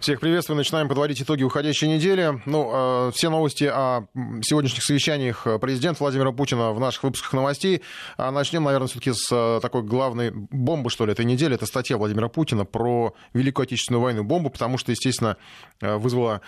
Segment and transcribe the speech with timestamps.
[0.00, 0.56] Всех приветствую.
[0.56, 2.40] Начинаем подводить итоги уходящей недели.
[2.46, 4.06] Ну, э, все новости о
[4.40, 7.82] сегодняшних совещаниях президента Владимира Путина в наших выпусках новостей.
[8.16, 11.54] А начнем, наверное, все-таки с э, такой главной бомбы, что ли, этой недели.
[11.54, 15.36] Это статья Владимира Путина про Великую Отечественную войну бомбу, потому что, естественно,
[15.82, 16.40] э, вызвала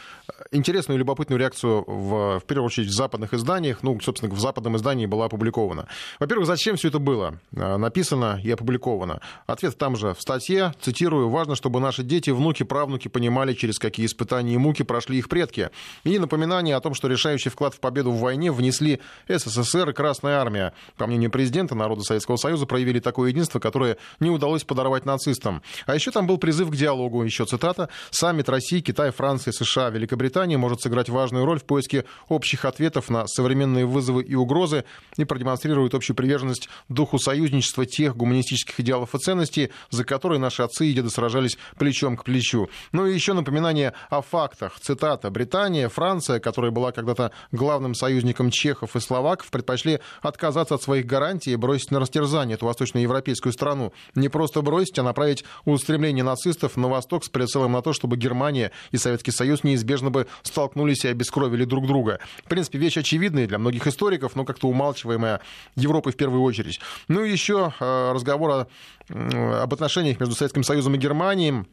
[0.50, 3.82] интересную и любопытную реакцию, в, в первую очередь, в западных изданиях.
[3.82, 5.88] Ну, собственно, в западном издании была опубликована.
[6.18, 9.20] Во-первых, зачем все это было э, написано и опубликовано?
[9.46, 10.72] Ответ там же в статье.
[10.80, 11.28] Цитирую.
[11.28, 15.28] «Важно, чтобы наши дети, внуки, правнуки понимали, понимали, через какие испытания и муки прошли их
[15.28, 15.70] предки.
[16.04, 20.36] И напоминание о том, что решающий вклад в победу в войне внесли СССР и Красная
[20.38, 20.72] Армия.
[20.96, 25.62] По мнению президента, народы Советского Союза проявили такое единство, которое не удалось подорвать нацистам.
[25.86, 27.24] А еще там был призыв к диалогу.
[27.24, 27.88] Еще цитата.
[28.10, 33.26] «Саммит России, Китай, Франции, США, Великобритании может сыграть важную роль в поиске общих ответов на
[33.26, 34.84] современные вызовы и угрозы
[35.16, 40.86] и продемонстрирует общую приверженность духу союзничества тех гуманистических идеалов и ценностей, за которые наши отцы
[40.86, 42.68] и деды сражались плечом к плечу.
[42.92, 44.78] Ну и еще еще напоминание о фактах.
[44.80, 45.30] Цитата.
[45.30, 51.52] Британия, Франция, которая была когда-то главным союзником чехов и словаков, предпочли отказаться от своих гарантий
[51.52, 53.92] и бросить на растерзание эту восточноевропейскую страну.
[54.14, 58.70] Не просто бросить, а направить устремление нацистов на восток с прицелом на то, чтобы Германия
[58.90, 62.20] и Советский Союз неизбежно бы столкнулись и обескровили друг друга.
[62.44, 65.40] В принципе, вещь очевидная для многих историков, но как-то умалчиваемая
[65.76, 66.80] Европой в первую очередь.
[67.08, 71.64] Ну и еще э, разговор о, об отношениях между Советским Союзом и Германией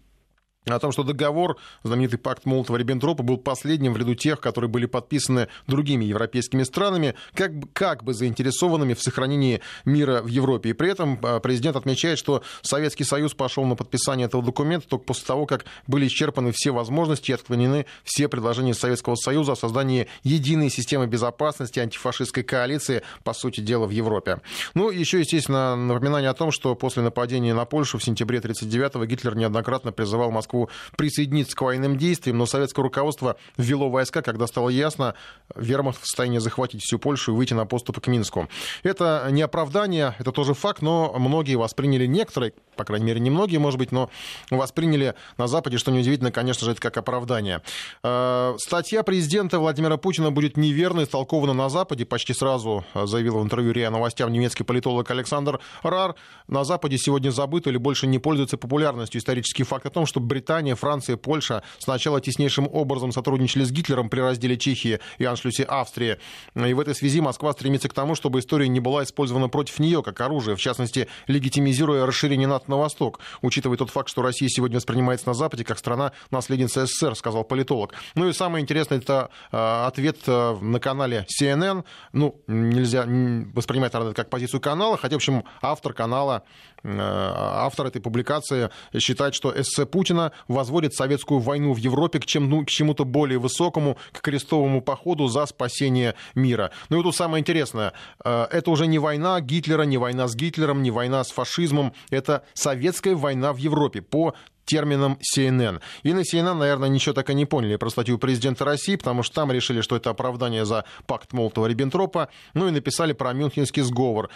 [0.66, 5.48] о том, что договор, знаменитый пакт Молотова-Риббентропа, был последним в ряду тех, которые были подписаны
[5.68, 10.70] другими европейскими странами, как бы, как бы заинтересованными в сохранении мира в Европе.
[10.70, 15.06] И при этом а, президент отмечает, что Советский Союз пошел на подписание этого документа только
[15.06, 20.08] после того, как были исчерпаны все возможности и отклонены все предложения Советского Союза о создании
[20.24, 24.42] единой системы безопасности антифашистской коалиции, по сути дела, в Европе.
[24.74, 29.36] Ну, еще, естественно, напоминание о том, что после нападения на Польшу в сентябре 1939-го Гитлер
[29.36, 34.70] неоднократно призывал Москву Москву присоединиться к военным действиям, но советское руководство ввело войска, когда стало
[34.70, 35.14] ясно,
[35.56, 38.48] вермахт в состоянии захватить всю Польшу и выйти на поступы к Минску.
[38.84, 43.58] Это не оправдание, это тоже факт, но многие восприняли, некоторые, по крайней мере, не многие,
[43.58, 44.10] может быть, но
[44.50, 47.62] восприняли на Западе, что неудивительно, конечно же, это как оправдание.
[48.04, 53.72] Э, статья президента Владимира Путина будет неверно истолкована на Западе, почти сразу заявил в интервью
[53.72, 56.16] РИА Новостям немецкий политолог Александр Рар.
[56.48, 60.39] На Западе сегодня забыт или больше не пользуется популярностью исторический факт о том, что Британия,
[60.76, 66.18] Франция и Польша сначала теснейшим образом сотрудничали с Гитлером при разделе Чехии и аншлюсе Австрии.
[66.56, 70.04] И в этой связи Москва стремится к тому, чтобы история не была использована против нее
[70.04, 74.78] как оружие, в частности, легитимизируя расширение НАТО на восток, учитывая тот факт, что Россия сегодня
[74.78, 77.94] воспринимается на Западе как страна-наследница СССР, сказал политолог.
[78.16, 81.84] Ну и самое интересное, это э, ответ э, на канале CNN.
[82.14, 83.06] Ну, нельзя
[83.54, 86.44] воспринимать, наверное, как позицию канала, хотя, в общем, автор канала,
[86.84, 92.50] э, автор этой публикации считает, что СС Путина возводит советскую войну в Европе к, чем,
[92.50, 96.72] ну, к чему-то более высокому, к крестовому походу за спасение мира.
[96.90, 100.92] Ну и тут самое интересное, это уже не война Гитлера, не война с Гитлером, не
[100.92, 104.34] война с фашизмом, это советская война в Европе по
[104.70, 105.82] термином CNN.
[106.04, 109.34] И на CNN, наверное, ничего так и не поняли про статью президента России, потому что
[109.36, 114.30] там решили, что это оправдание за пакт Молотова-Риббентропа, ну и написали про Мюнхенский сговор.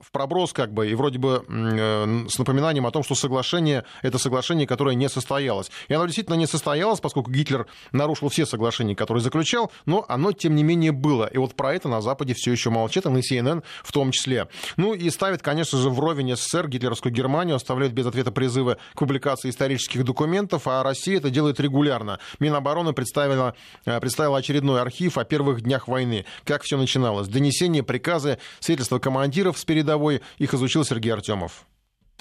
[0.00, 4.18] В проброс как бы, и вроде бы э, с напоминанием о том, что соглашение— это
[4.18, 5.70] соглашение, которое не состоялось.
[5.88, 10.56] И оно действительно не состоялось, поскольку Гитлер нарушил все соглашения, которые заключал, но оно, тем
[10.56, 11.26] не менее, было.
[11.26, 14.48] И вот про это на Западе все еще молчит, и на CNN в том числе.
[14.76, 19.50] Ну и ставит, конечно же, вровень СССР, гитлеровскую Германию, оставляет без ответа призывы к публикации
[19.50, 22.18] исторических исторических документов, а Россия это делает регулярно.
[22.40, 23.54] Минобороны представила,
[23.84, 26.24] э, представила очередной архив о первых днях войны.
[26.44, 27.28] Как все начиналось.
[27.28, 30.22] Донесения, приказы, свидетельства командиров с передовой.
[30.38, 31.66] Их изучил Сергей Артемов.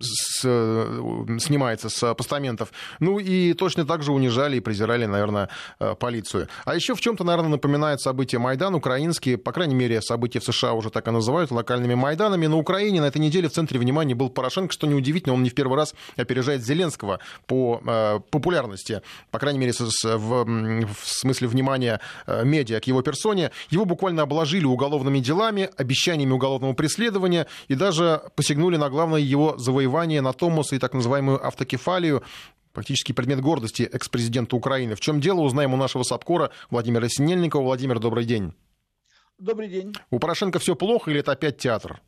[0.00, 0.40] с,
[1.38, 2.72] снимается с постаментов.
[2.98, 5.48] Ну и точно так же унижали и презирали, наверное,
[5.78, 6.48] э, полицию.
[6.64, 10.72] А еще в чем-то, наверное, напоминает события Майдан, украинские, по крайней мере, события в США
[10.72, 12.46] уже так и называют, локальными Майданами.
[12.46, 15.54] На Украине на этой неделе в центре внимания был Порошенко, что неудивительно, он не в
[15.54, 22.44] первый раз опережает Зеленского по э, популярности, по крайней мере, в, в смысле внимания э,
[22.44, 23.50] медиа к его персоне.
[23.70, 30.20] Его буквально обложили уголовными делами, обещаниями уголовного преследования, и даже посягнули на главное его завоевание
[30.20, 32.22] на Томоса и так называемую автокефалию,
[32.72, 34.94] практически предмет гордости экс-президента Украины.
[34.94, 37.62] В чем дело, узнаем у нашего САПКОРа Владимира Синельникова.
[37.62, 38.52] Владимир, добрый день.
[39.38, 39.94] Добрый день.
[40.10, 42.00] У Порошенко все плохо или это опять театр?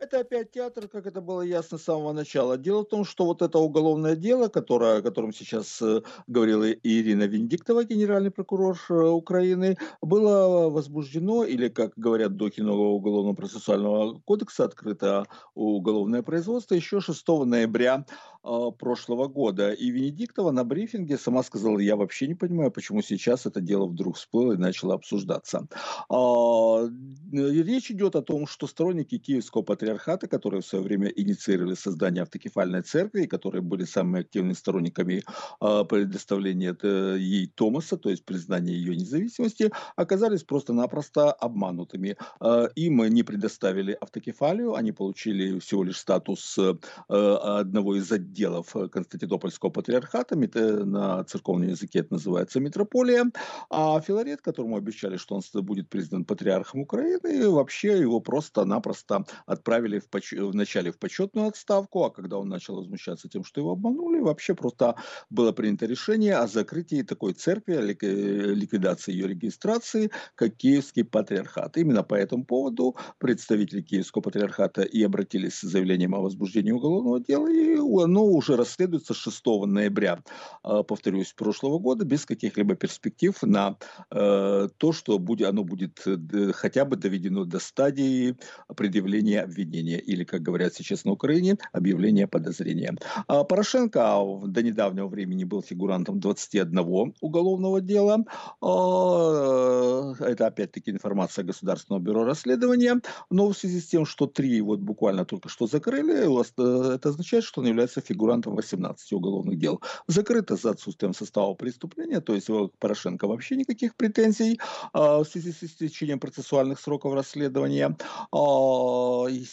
[0.00, 2.56] Это опять театр, как это было ясно с самого начала.
[2.56, 7.24] Дело в том, что вот это уголовное дело, которое, о котором сейчас э, говорила Ирина
[7.24, 15.26] Венедиктова, генеральный прокурор э, Украины, было возбуждено, или, как говорят духи нового уголовно-процессуального кодекса, открыто
[15.56, 18.06] уголовное производство еще 6 ноября
[18.44, 19.72] э, прошлого года.
[19.72, 24.16] И Венедиктова на брифинге сама сказала, я вообще не понимаю, почему сейчас это дело вдруг
[24.16, 25.66] всплыло и начало обсуждаться.
[26.08, 26.88] А,
[27.32, 32.22] речь идет о том, что сторонники Киевского патриархата патриархата, которые в свое время инициировали создание
[32.22, 35.22] автокефальной церкви, которые были самыми активными сторонниками
[35.60, 42.16] э, предоставления э, ей Томаса, то есть признания ее независимости, оказались просто-напросто обманутыми.
[42.40, 46.74] Э, им не предоставили автокефалию, они получили всего лишь статус э,
[47.08, 50.36] одного из отделов Константинопольского патриархата,
[50.84, 53.24] на церковном языке это называется митрополия,
[53.70, 59.98] а Филарет, которому обещали, что он будет признан патриархом Украины, вообще его просто-напросто отправили отправили
[59.98, 60.32] в поч...
[60.32, 64.94] вначале в почетную отставку, а когда он начал возмущаться тем, что его обманули, вообще просто
[65.30, 71.76] было принято решение о закрытии такой церкви, о ликвидации ее регистрации, как Киевский патриархат.
[71.76, 77.48] Именно по этому поводу представители Киевского патриархата и обратились с заявлением о возбуждении уголовного дела,
[77.48, 80.18] и оно уже расследуется 6 ноября,
[80.62, 83.76] а, повторюсь, прошлого года, без каких-либо перспектив на
[84.10, 88.36] э, то, что будет, оно будет э, хотя бы доведено до стадии
[88.76, 92.96] предъявления обвинения обвинения или, как говорят сейчас на Украине, объявление подозрения.
[93.26, 98.24] А Порошенко до недавнего времени был фигурантом 21 уголовного дела.
[98.60, 103.00] А, это опять-таки информация Государственного бюро расследования.
[103.30, 106.26] Но в связи с тем, что три вот буквально только что закрыли,
[106.58, 109.80] э, это означает, что он является фигурантом 18 уголовных дел.
[110.06, 114.58] Закрыто за отсутствием состава преступления, то есть к Порошенко вообще никаких претензий
[114.92, 117.96] а, в связи с истечением процессуальных сроков расследования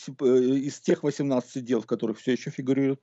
[0.07, 3.01] из тех 18 дел, в которых все еще фигурирует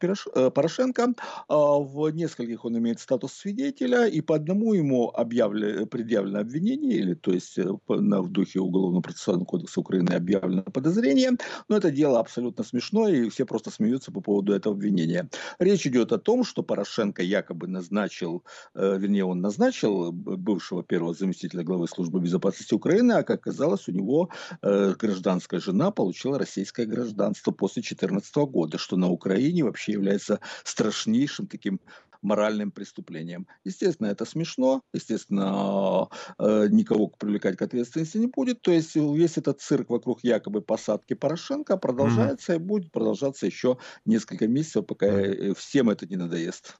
[0.54, 1.14] Порошенко,
[1.48, 7.32] в нескольких он имеет статус свидетеля, и по одному ему объявлено, предъявлено обвинение, или то
[7.32, 11.32] есть в духе Уголовно-процессуального кодекса Украины объявлено подозрение,
[11.68, 15.28] но это дело абсолютно смешное, и все просто смеются по поводу этого обвинения.
[15.58, 18.44] Речь идет о том, что Порошенко якобы назначил,
[18.74, 24.30] вернее, он назначил бывшего первого заместителя главы службы безопасности Украины, а как оказалось, у него
[24.62, 31.46] э, гражданская жена получила российское гражданство после 2014 года, что на Украине вообще является страшнейшим
[31.46, 31.80] таким
[32.22, 33.46] моральным преступлением.
[33.64, 36.08] Естественно, это смешно, естественно,
[36.38, 38.62] э, никого привлекать к ответственности не будет.
[38.62, 42.56] То есть весь этот цирк вокруг якобы посадки Порошенко продолжается mm-hmm.
[42.56, 45.54] и будет продолжаться еще несколько месяцев, пока mm-hmm.
[45.58, 46.76] всем это не надоест.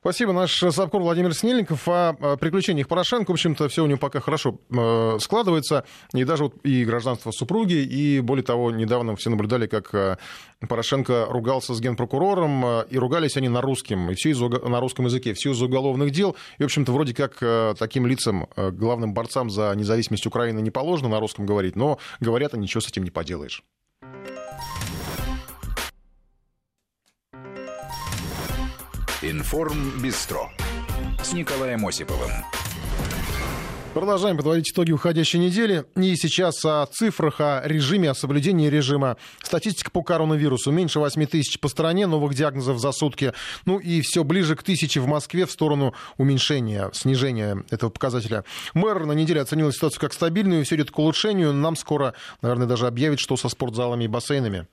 [0.00, 0.32] Спасибо.
[0.32, 3.32] Наш Сапкор Владимир Снельников о приключениях Порошенко.
[3.32, 5.84] В общем-то, все у него пока хорошо э, складывается.
[6.14, 10.16] И даже вот и гражданство супруги, и более того, недавно все наблюдали, как э,
[10.66, 15.04] Порошенко ругался с генпрокурором, э, и ругались они на русском, и все из, на русском
[15.04, 16.34] языке, все из уголовных дел.
[16.56, 21.20] И, в общем-то, вроде как таким лицам, главным борцам за независимость Украины не положено на
[21.20, 23.62] русском говорить, но говорят, а ничего с этим не поделаешь.
[29.30, 30.50] Информ Бистро
[31.22, 32.32] с Николаем Осиповым.
[33.94, 35.84] Продолжаем подводить итоги уходящей недели.
[35.94, 39.16] И сейчас о цифрах, о режиме, о соблюдении режима.
[39.40, 40.72] Статистика по коронавирусу.
[40.72, 43.32] Меньше 8 тысяч по стране, новых диагнозов за сутки.
[43.66, 48.42] Ну и все ближе к тысяче в Москве в сторону уменьшения, снижения этого показателя.
[48.74, 51.52] Мэр на неделе оценил ситуацию как стабильную, все идет к улучшению.
[51.52, 54.66] Нам скоро, наверное, даже объявят, что со спортзалами и бассейнами.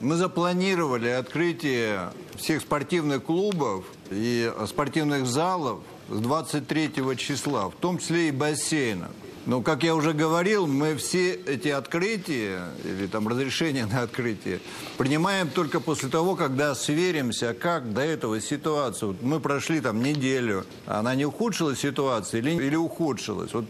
[0.00, 8.28] Мы запланировали открытие всех спортивных клубов и спортивных залов с 23 числа, в том числе
[8.28, 9.10] и бассейнов.
[9.46, 14.60] Но, как я уже говорил, мы все эти открытия или там разрешения на открытие
[14.98, 19.08] принимаем только после того, когда сверимся, как до этого ситуация.
[19.08, 23.54] Вот мы прошли там неделю, она не ухудшилась ситуация или, или ухудшилась.
[23.54, 23.64] Вот,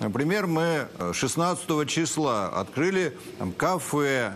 [0.00, 4.34] например, мы 16 числа открыли там, кафе,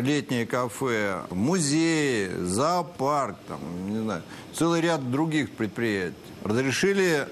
[0.00, 4.22] летние кафе, музеи, зоопарк, там, не знаю,
[4.54, 6.16] целый ряд других предприятий.
[6.44, 7.26] Разрешили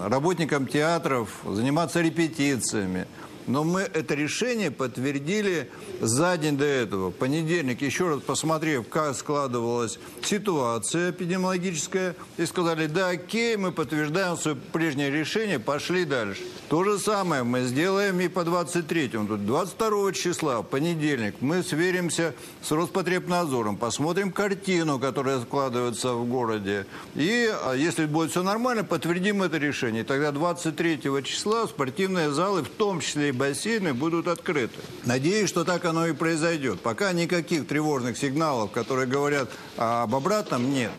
[0.00, 3.06] работникам театров заниматься репетициями.
[3.46, 5.70] Но мы это решение подтвердили
[6.00, 7.10] за день до этого.
[7.10, 14.56] Понедельник, еще раз посмотрев, как складывалась ситуация эпидемиологическая, и сказали, да, окей, мы подтверждаем свое
[14.56, 16.42] прежнее решение, пошли дальше.
[16.68, 19.26] То же самое мы сделаем и по 23-му.
[19.26, 26.86] Тут 22 числа, понедельник, мы сверимся с Роспотребнадзором, посмотрим картину, которая складывается в городе.
[27.14, 30.02] И а если будет все нормально, подтвердим это решение.
[30.02, 34.78] И тогда 23 числа спортивные залы, в том числе бассейны, будут открыты.
[35.04, 36.80] Надеюсь, что так оно и произойдет.
[36.80, 40.90] Пока никаких тревожных сигналов, которые говорят об обратном, нет.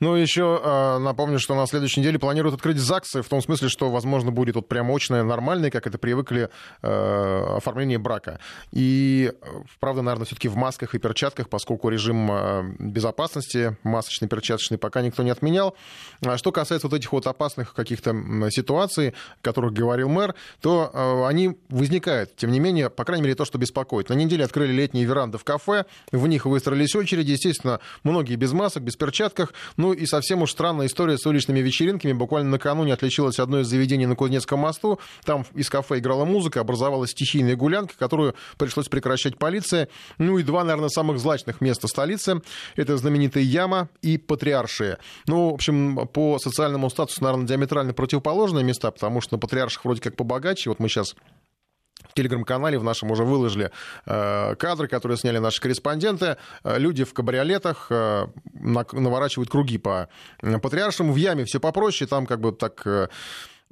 [0.00, 3.90] Ну, еще э, напомню, что на следующей неделе планируют открыть ЗАГСы, в том смысле, что,
[3.90, 6.50] возможно, будет вот прям очное, нормальное, как это привыкли,
[6.82, 8.38] э, оформление брака.
[8.72, 9.32] И,
[9.80, 15.22] правда, наверное, все-таки в масках и перчатках, поскольку режим э, безопасности масочный, перчаточный пока никто
[15.22, 15.76] не отменял.
[16.24, 18.14] А что касается вот этих вот опасных каких-то
[18.50, 22.36] ситуаций, о которых говорил мэр, то э, они возникают.
[22.36, 24.08] Тем не менее, по крайней мере, то, что беспокоит.
[24.08, 27.32] На неделе открыли летние веранды в кафе, в них выстроились очереди.
[27.32, 29.52] Естественно, многие без масок, без перчатках.
[29.86, 32.12] Ну и совсем уж странная история с уличными вечеринками.
[32.12, 34.98] Буквально накануне отличилось одно из заведений на Кузнецком мосту.
[35.24, 39.86] Там из кафе играла музыка, образовалась стихийная гулянка, которую пришлось прекращать полиция.
[40.18, 42.42] Ну и два, наверное, самых злачных места столицы.
[42.74, 44.98] Это знаменитая Яма и Патриаршия.
[45.28, 50.00] Ну, в общем, по социальному статусу, наверное, диаметрально противоположные места, потому что на Патриарших вроде
[50.00, 50.68] как побогаче.
[50.68, 51.14] Вот мы сейчас
[52.16, 53.70] телеграм-канале в нашем уже выложили
[54.06, 56.36] э, кадры, которые сняли наши корреспонденты.
[56.64, 60.08] Э, люди в кабриолетах э, наворачивают круги по
[60.40, 61.12] патриаршим.
[61.12, 63.10] В яме все попроще, там как бы так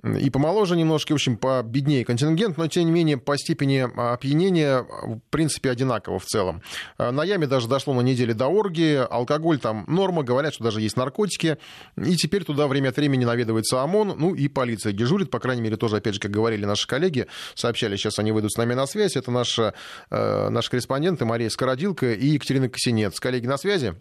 [0.02, 3.78] и помоложе немножко, в общем, победнее контингент, но, тем не менее, по степени
[4.12, 6.62] опьянения, в принципе, одинаково в целом.
[6.98, 10.96] На Яме даже дошло на неделе до оргии, алкоголь там норма, говорят, что даже есть
[10.96, 11.56] наркотики,
[11.96, 15.76] и теперь туда время от времени наведывается ОМОН, ну и полиция дежурит, по крайней мере,
[15.76, 19.16] тоже, опять же, как говорили наши коллеги, сообщали, сейчас они выйдут с нами на связь,
[19.16, 19.72] это наши,
[20.10, 23.18] э, наши корреспонденты Мария Скородилка и Екатерина Косинец.
[23.20, 23.94] Коллеги, на связи?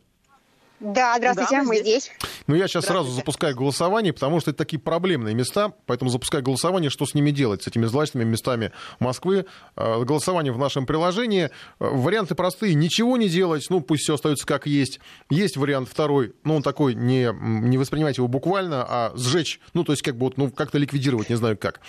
[0.84, 2.12] Да, здравствуйте, да, мы здесь.
[2.46, 6.90] Ну, я сейчас сразу запускаю голосование, потому что это такие проблемные места, поэтому запускаю голосование,
[6.90, 9.46] что с ними делать, с этими злачными местами Москвы.
[9.78, 11.46] Э, голосование в нашем приложении.
[11.46, 12.74] Э, варианты простые.
[12.74, 15.00] Ничего не делать, ну, пусть все остается как есть.
[15.30, 19.94] Есть вариант второй, ну, он такой, не, не воспринимать его буквально, а сжечь, ну, то
[19.94, 21.80] есть как бы вот, ну, как-то ликвидировать, не знаю как.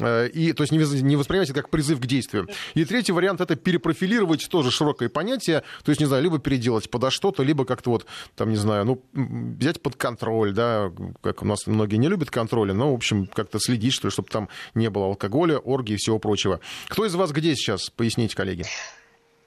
[0.00, 2.48] Э, и, то есть не, не воспринимать это как призыв к действию.
[2.74, 7.10] И третий вариант— это перепрофилировать, тоже широкое понятие, то есть, не знаю, либо переделать подо
[7.10, 8.06] что-то, либо как-то вот
[8.44, 9.02] там, не знаю, ну,
[9.58, 13.58] взять под контроль, да, как у нас многие не любят контроля, но, в общем, как-то
[13.58, 16.60] следить, что чтобы там не было алкоголя, оргии и всего прочего.
[16.88, 17.88] Кто из вас где сейчас?
[17.88, 18.66] Поясните, коллеги.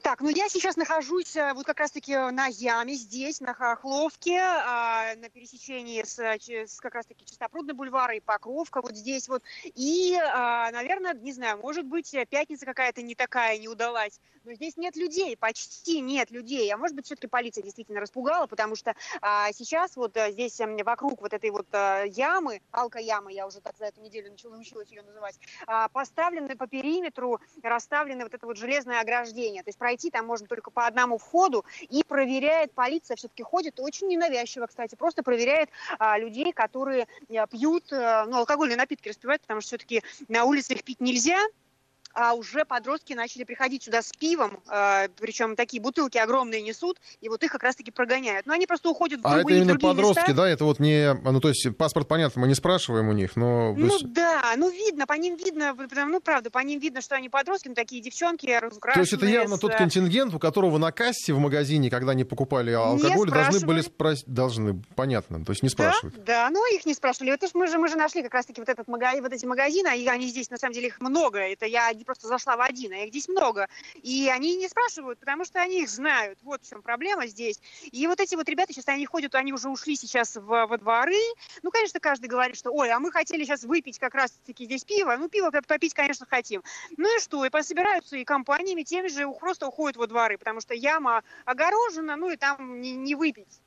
[0.08, 5.14] Так, ну я сейчас нахожусь э, вот как раз-таки на яме здесь, на Хохловке, а,
[5.18, 9.44] на пересечении с, с как раз-таки Чистопрудный бульвар и Покровка вот здесь вот.
[9.66, 14.78] И, а, наверное, не знаю, может быть, пятница какая-то не такая, не удалась, но здесь
[14.78, 16.74] нет людей, почти нет людей.
[16.74, 21.34] А может быть, все-таки полиция действительно распугала, потому что а, сейчас вот здесь вокруг вот
[21.34, 25.38] этой вот ямы, алка-ямы, я уже так за эту неделю начала, научилась ее называть,
[25.92, 29.64] поставлены по периметру, расставлены вот это вот железное ограждение.
[29.64, 34.08] То есть пройти там можно только по одному входу, и проверяет, полиция все-таки ходит, очень
[34.08, 39.62] ненавязчиво, кстати, просто проверяет а, людей, которые а, пьют, а, ну, алкогольные напитки распивают, потому
[39.62, 41.40] что все-таки на улице их пить нельзя,
[42.18, 47.00] а уже подростки начали приходить сюда с пивом, э, а, причем такие бутылки огромные несут,
[47.22, 48.48] и вот их как раз-таки прогоняют.
[48.48, 50.34] Но они просто уходят в а другие, А это именно подростки, места.
[50.34, 50.50] да?
[50.50, 51.14] Это вот не...
[51.14, 53.76] Ну, то есть паспорт, понятно, мы не спрашиваем у них, но...
[53.78, 55.76] Ну да, ну видно, по ним видно,
[56.08, 59.06] ну правда, по ним видно, что они подростки, ну, такие девчонки разукрашенные.
[59.06, 59.60] То есть это явно с...
[59.60, 64.26] тот контингент, у которого на кассе в магазине, когда они покупали алкоголь, должны были спросить...
[64.26, 66.16] Должны, понятно, то есть не спрашивают.
[66.16, 67.30] Да, да, ну их не спрашивали.
[67.30, 70.08] Ж мы же, мы же нашли как раз-таки вот, этот магазин, вот эти магазины, и
[70.08, 71.40] они здесь, на самом деле, их много.
[71.40, 73.68] Это я просто зашла в один магазина, их здесь много.
[74.04, 76.40] И они не спрашивают, потому что они их знают.
[76.44, 77.60] Вот в чем проблема здесь.
[77.92, 81.20] И вот эти вот ребята сейчас, они ходят, они уже ушли сейчас в, во дворы.
[81.64, 85.16] Ну, конечно, каждый говорит, что, ой, а мы хотели сейчас выпить как раз-таки здесь пиво.
[85.18, 86.64] Ну, пиво попить, конечно, хотим.
[86.98, 87.46] Ну и что?
[87.46, 92.30] И пособираются и компаниями теми же просто уходят во дворы, потому что яма огорожена, ну
[92.30, 93.62] и там не, не выпить.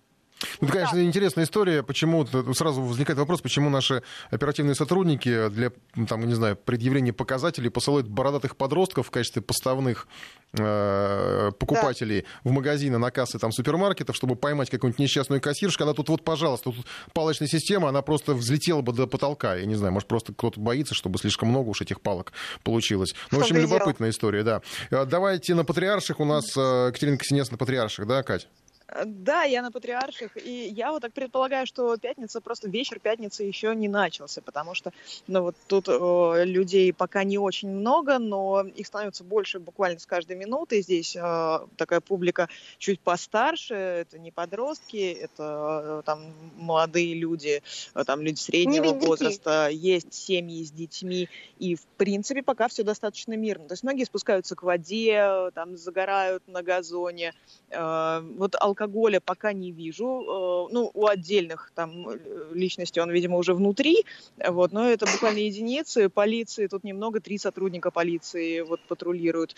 [0.61, 1.83] Ну, это, конечно, интересная история.
[1.83, 5.73] Почему сразу возникает вопрос, почему наши оперативные сотрудники для,
[6.09, 10.07] там, не знаю, предъявления показателей посылают бородатых подростков в качестве поставных
[10.55, 12.51] э, покупателей да.
[12.51, 16.73] в магазины, на кассы там супермаркетов, чтобы поймать какую-нибудь несчастную кассиршу, когда тут вот, пожалуйста,
[16.73, 19.57] тут палочная система, она просто взлетела бы до потолка.
[19.57, 23.15] Я не знаю, может, просто кто-то боится, чтобы слишком много уж этих палок получилось.
[23.31, 24.63] Ну, в общем, любопытная история, да.
[24.91, 28.49] Э, давайте на патриарших у нас э, Екатерина Ксенец на патриарших, да, Кать?
[28.91, 33.43] Э, да, я на патриарших, и я вот так предполагаю, что пятница, просто вечер пятницы
[33.45, 34.93] еще не начался, потому что,
[35.27, 40.07] ну вот тут э, людей пока не очень много, но их становится больше буквально с
[40.07, 40.83] каждой минутой.
[40.83, 42.49] Здесь э, такая публика
[42.79, 47.63] чуть постарше, это не подростки, это э, там молодые люди,
[47.95, 53.35] э, там люди среднего возраста, есть семьи с детьми, и в принципе пока все достаточно
[53.35, 53.69] мирно.
[53.69, 57.35] То есть многие спускаются к воде, там загорают на газоне.
[57.71, 60.69] Э, вот алкоголь алкоголя пока не вижу.
[60.69, 62.19] Э, ну, у отдельных там э,
[62.53, 64.05] личностей он, видимо, уже внутри.
[64.37, 66.09] Вот, но это буквально единицы.
[66.09, 69.55] Полиции тут немного, три сотрудника полиции вот патрулируют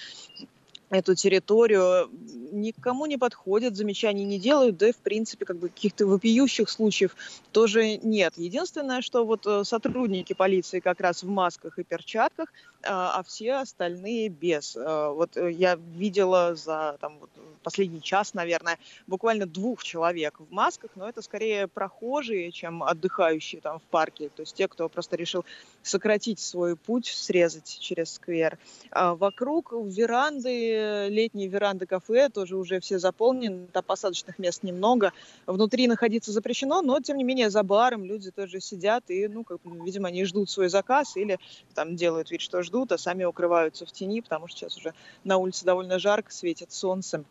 [0.93, 2.11] эту территорию,
[2.53, 7.17] никому не подходят, замечаний не делают, да и, в принципе, как бы каких-то вопиющих случаев
[7.51, 8.35] тоже нет.
[8.37, 12.53] Единственное, что вот э, сотрудники полиции как раз в масках и перчатках,
[12.85, 14.77] а, а все остальные без.
[14.77, 17.31] Вот я видела за там, вот,
[17.63, 23.79] последний час, наверное, буквально двух человек в масках, но это скорее прохожие, чем отдыхающие там
[23.79, 25.45] в парке, то есть те, кто просто решил
[25.83, 28.59] сократить свой путь, срезать через сквер.
[28.91, 35.13] А вокруг веранды, летние веранды кафе тоже уже все заполнены, там посадочных мест немного.
[35.47, 39.59] Внутри находиться запрещено, но тем не менее за баром люди тоже сидят и, ну, как,
[39.65, 41.39] видимо, они ждут свой заказ или
[41.75, 45.39] там делают вид, что ждут, а сами укрываются в тени, потому что сейчас уже на
[45.39, 47.25] улице довольно жарко, светит солнце.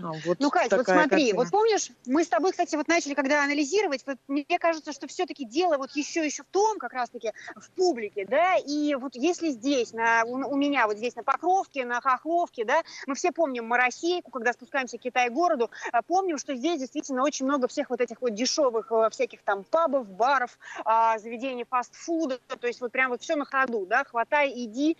[0.00, 1.36] А, вот ну, Кать, вот смотри, картина.
[1.36, 5.44] вот помнишь, мы с тобой, кстати, вот начали, когда анализировать, вот мне кажется, что все-таки
[5.44, 9.92] дело вот еще еще в том, как раз-таки в публике, да, и вот если здесь,
[9.92, 14.30] на, у, у меня вот здесь на Покровке, на Хохловке, да, мы все помним Моросейку,
[14.30, 18.34] когда спускаемся к Китай-городу, а, помним, что здесь действительно очень много всех вот этих вот
[18.34, 23.36] дешевых э, всяких там пабов, баров, а, заведений фастфуда, то есть вот прям вот все
[23.36, 24.96] на ходу, да, хватай, иди,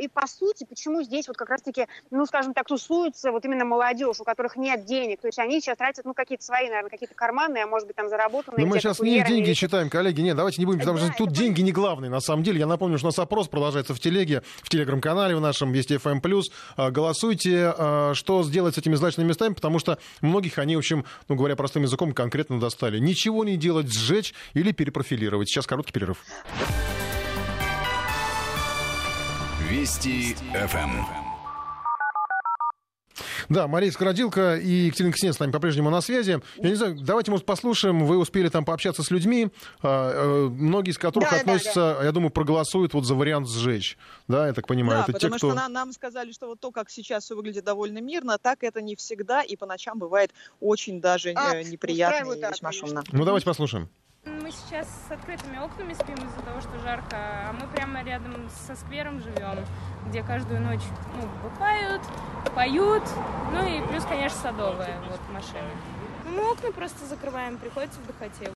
[0.00, 4.20] и по сути, почему здесь вот как раз-таки, ну, скажем так, тусуется вот именно молодежь,
[4.20, 5.20] у которых нет денег.
[5.20, 8.08] То есть они сейчас тратят, ну, какие-то свои, наверное, какие-то карманные, а может быть, там
[8.08, 8.64] заработанные.
[8.64, 10.20] Но мы сейчас не их деньги считаем, коллеги.
[10.20, 12.60] Нет, давайте не будем, потому Да, что тут деньги не главные, на самом деле.
[12.60, 16.20] Я напомню, что у нас опрос продолжается в телеге, в телеграм-канале в нашем, есть FM+.
[16.76, 21.04] А, Голосуйте, а, что сделать с этими злачными местами, потому что многих они, в общем,
[21.28, 22.98] ну, говоря простым языком, конкретно достали.
[22.98, 25.48] Ничего не делать, сжечь или перепрофилировать.
[25.48, 26.22] Сейчас короткий перерыв.
[29.68, 31.19] Вести ФМ.
[33.50, 36.40] Да, Мария Скородилка и Екатерина Кснец с нами по-прежнему на связи.
[36.56, 38.06] Я не знаю, давайте, может, послушаем.
[38.06, 39.48] Вы успели там пообщаться с людьми,
[39.82, 40.12] а,
[40.46, 43.98] э, многие из которых Да, да, относятся, я думаю, проголосуют вот за вариант сжечь.
[44.28, 45.00] Да, я так понимаю.
[45.00, 45.50] Да, Это те, потому кто...
[45.50, 48.80] что на- нам сказали, что вот то, как сейчас все выглядит довольно мирно, так это
[48.80, 53.02] не всегда, и по ночам бывает очень даже А, э, неприятно и да, весьма шумно.
[53.10, 53.88] Ну, давайте послушаем.
[54.24, 58.76] Мы сейчас с открытыми окнами спим из-за того, что жарко, а мы прямо рядом со
[58.76, 59.64] сквером живем,
[60.08, 60.82] где каждую ночь
[61.16, 62.02] ну, бухают,
[62.54, 63.02] поют,
[63.52, 65.70] ну и плюс, конечно, садовая вот машина.
[66.24, 68.52] Ну, Мы окна просто закрываем, приходится в духоте.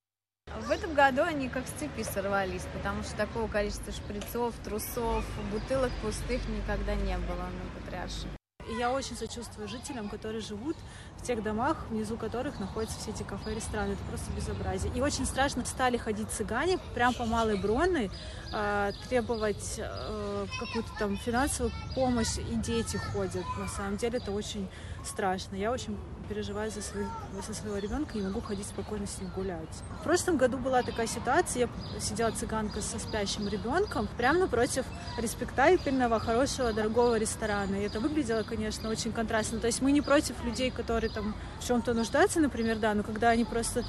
[0.67, 5.93] В этом году они как с цепи сорвались, потому что такого количества шприцов, трусов, бутылок
[6.03, 8.27] пустых никогда не было на Патриарше.
[8.69, 10.77] И я очень сочувствую жителям, которые живут
[11.25, 13.93] тех домах, внизу которых находятся все эти кафе и рестораны.
[13.93, 14.93] Это просто безобразие.
[14.95, 18.11] И очень страшно стали ходить цыгане прям по Малой Бронной,
[18.53, 23.45] э, требовать э, какую-то там финансовую помощь, и дети ходят.
[23.59, 24.69] На самом деле это очень
[25.07, 25.57] страшно.
[25.57, 25.97] Я очень
[26.29, 27.05] переживаю за, свой,
[27.47, 29.69] за своего ребенка, не могу ходить спокойно с ним гулять.
[30.01, 34.85] В прошлом году была такая ситуация, я сидела цыганка со спящим ребенком прямо напротив
[35.19, 37.77] респектабельного, хорошего, дорогого ресторана.
[37.77, 39.59] И это выглядело, конечно, очень контрастно.
[39.59, 43.31] То есть мы не против людей, которые там в чем-то нуждаются, например, да, но когда
[43.31, 43.85] они просто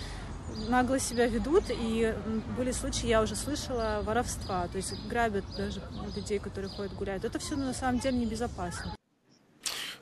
[0.67, 2.13] нагло себя ведут, и
[2.57, 5.81] были случаи, я уже слышала, воровства, то есть грабят даже
[6.15, 7.25] людей, которые ходят гуляют.
[7.25, 8.95] Это все на самом деле небезопасно.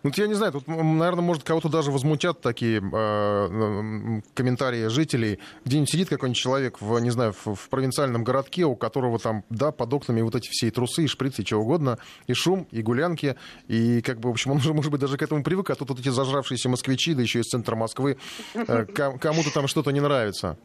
[0.03, 5.39] Ну, я не знаю, тут, наверное, может, кого-то даже возмутят такие э, комментарии жителей.
[5.63, 9.71] Где-нибудь сидит какой-нибудь человек, в, не знаю, в, в провинциальном городке, у которого там, да,
[9.71, 12.81] под окнами вот эти все и трусы, и шприцы, и чего угодно, и шум, и
[12.81, 13.37] гулянки,
[13.69, 15.89] и, как бы, в общем, он уже, может быть, даже к этому привык, а тут
[15.89, 18.17] вот эти зажравшиеся москвичи, да еще из центра Москвы,
[18.55, 20.57] э, ко- кому-то там что-то не нравится.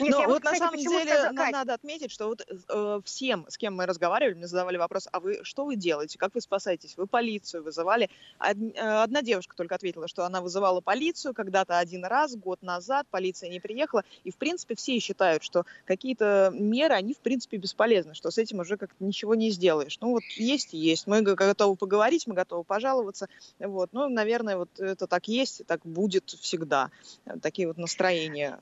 [0.00, 2.26] Нет, Но я вот на кстати, самом почему деле сказала- на- Кать, надо отметить, что
[2.28, 6.18] вот э, всем, с кем мы разговаривали, мне задавали вопрос, а вы что вы делаете,
[6.18, 6.94] как вы спасаетесь?
[6.96, 8.10] Вы полицию вызывали?
[8.38, 13.06] Од- э, Одна девушка только ответила, что она вызывала полицию когда-то один раз, год назад,
[13.10, 18.14] полиция не приехала, и в принципе все считают, что какие-то меры, они в принципе бесполезны,
[18.14, 19.98] что с этим уже как-то ничего не сделаешь.
[20.00, 23.28] Ну вот есть и есть, мы готовы поговорить, мы готовы пожаловаться,
[23.58, 26.90] вот, ну, наверное, вот это так есть, и так будет всегда,
[27.26, 28.58] Э, такие вот настроения.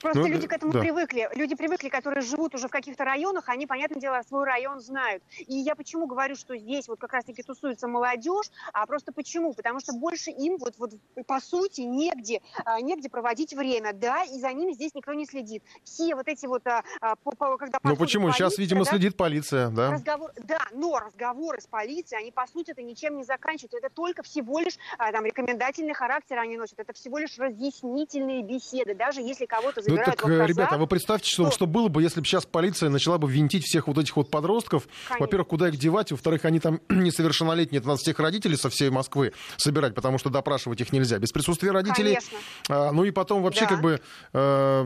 [0.00, 0.80] Просто Ну, люди к этому да.
[0.80, 1.28] привыкли.
[1.34, 5.22] Люди привыкли, которые живут уже в каких-то районах, они, понятное дело, свой район знают.
[5.46, 9.54] И я почему говорю, что здесь вот как раз-таки тусуется молодежь, а просто почему?
[9.54, 10.92] Потому что больше им вот, вот
[11.26, 15.62] по сути негде, а, негде проводить время, да, и за ними здесь никто не следит.
[15.84, 18.30] Все вот эти вот, а, а, по- по- когда Ну почему?
[18.32, 19.92] Сейчас, полиция, видимо, да, следит полиция, да?
[19.92, 23.78] Разговор, да, но разговоры с полицией, они по сути это ничем не заканчиваются.
[23.78, 26.78] Это только всего лишь а, там рекомендательный характер они носят.
[26.78, 28.94] Это всего лишь разъяснительные беседы.
[28.94, 31.88] Даже если кого-то Ну так, в э, ребята, а вы представьте, что, то- что было
[31.88, 34.86] бы, если бы сейчас полиция начала бы винтить всех вот этих вот подростков.
[35.08, 35.24] Конечно.
[35.24, 39.32] Во-первых, куда их девать, во-вторых, они там несовершеннолетние, это надо всех родителей со всей Москвы
[39.56, 41.18] собирать, потому что допрашивать их нельзя.
[41.18, 42.14] Без присутствия родителей.
[42.16, 42.38] Конечно.
[42.68, 43.66] А, ну и потом вообще Да.
[43.68, 44.00] как бы
[44.32, 44.84] э,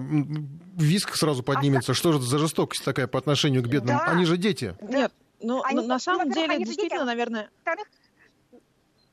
[0.76, 1.94] виск сразу поднимется.
[1.94, 3.98] Что же это за жестокость такая по отношению к бедным?
[3.98, 4.04] Да.
[4.06, 4.74] Они же дети.
[4.82, 7.88] Нет, ну, Они- на- ну, самом деле, дети, действительно, а наверное, во-вторых,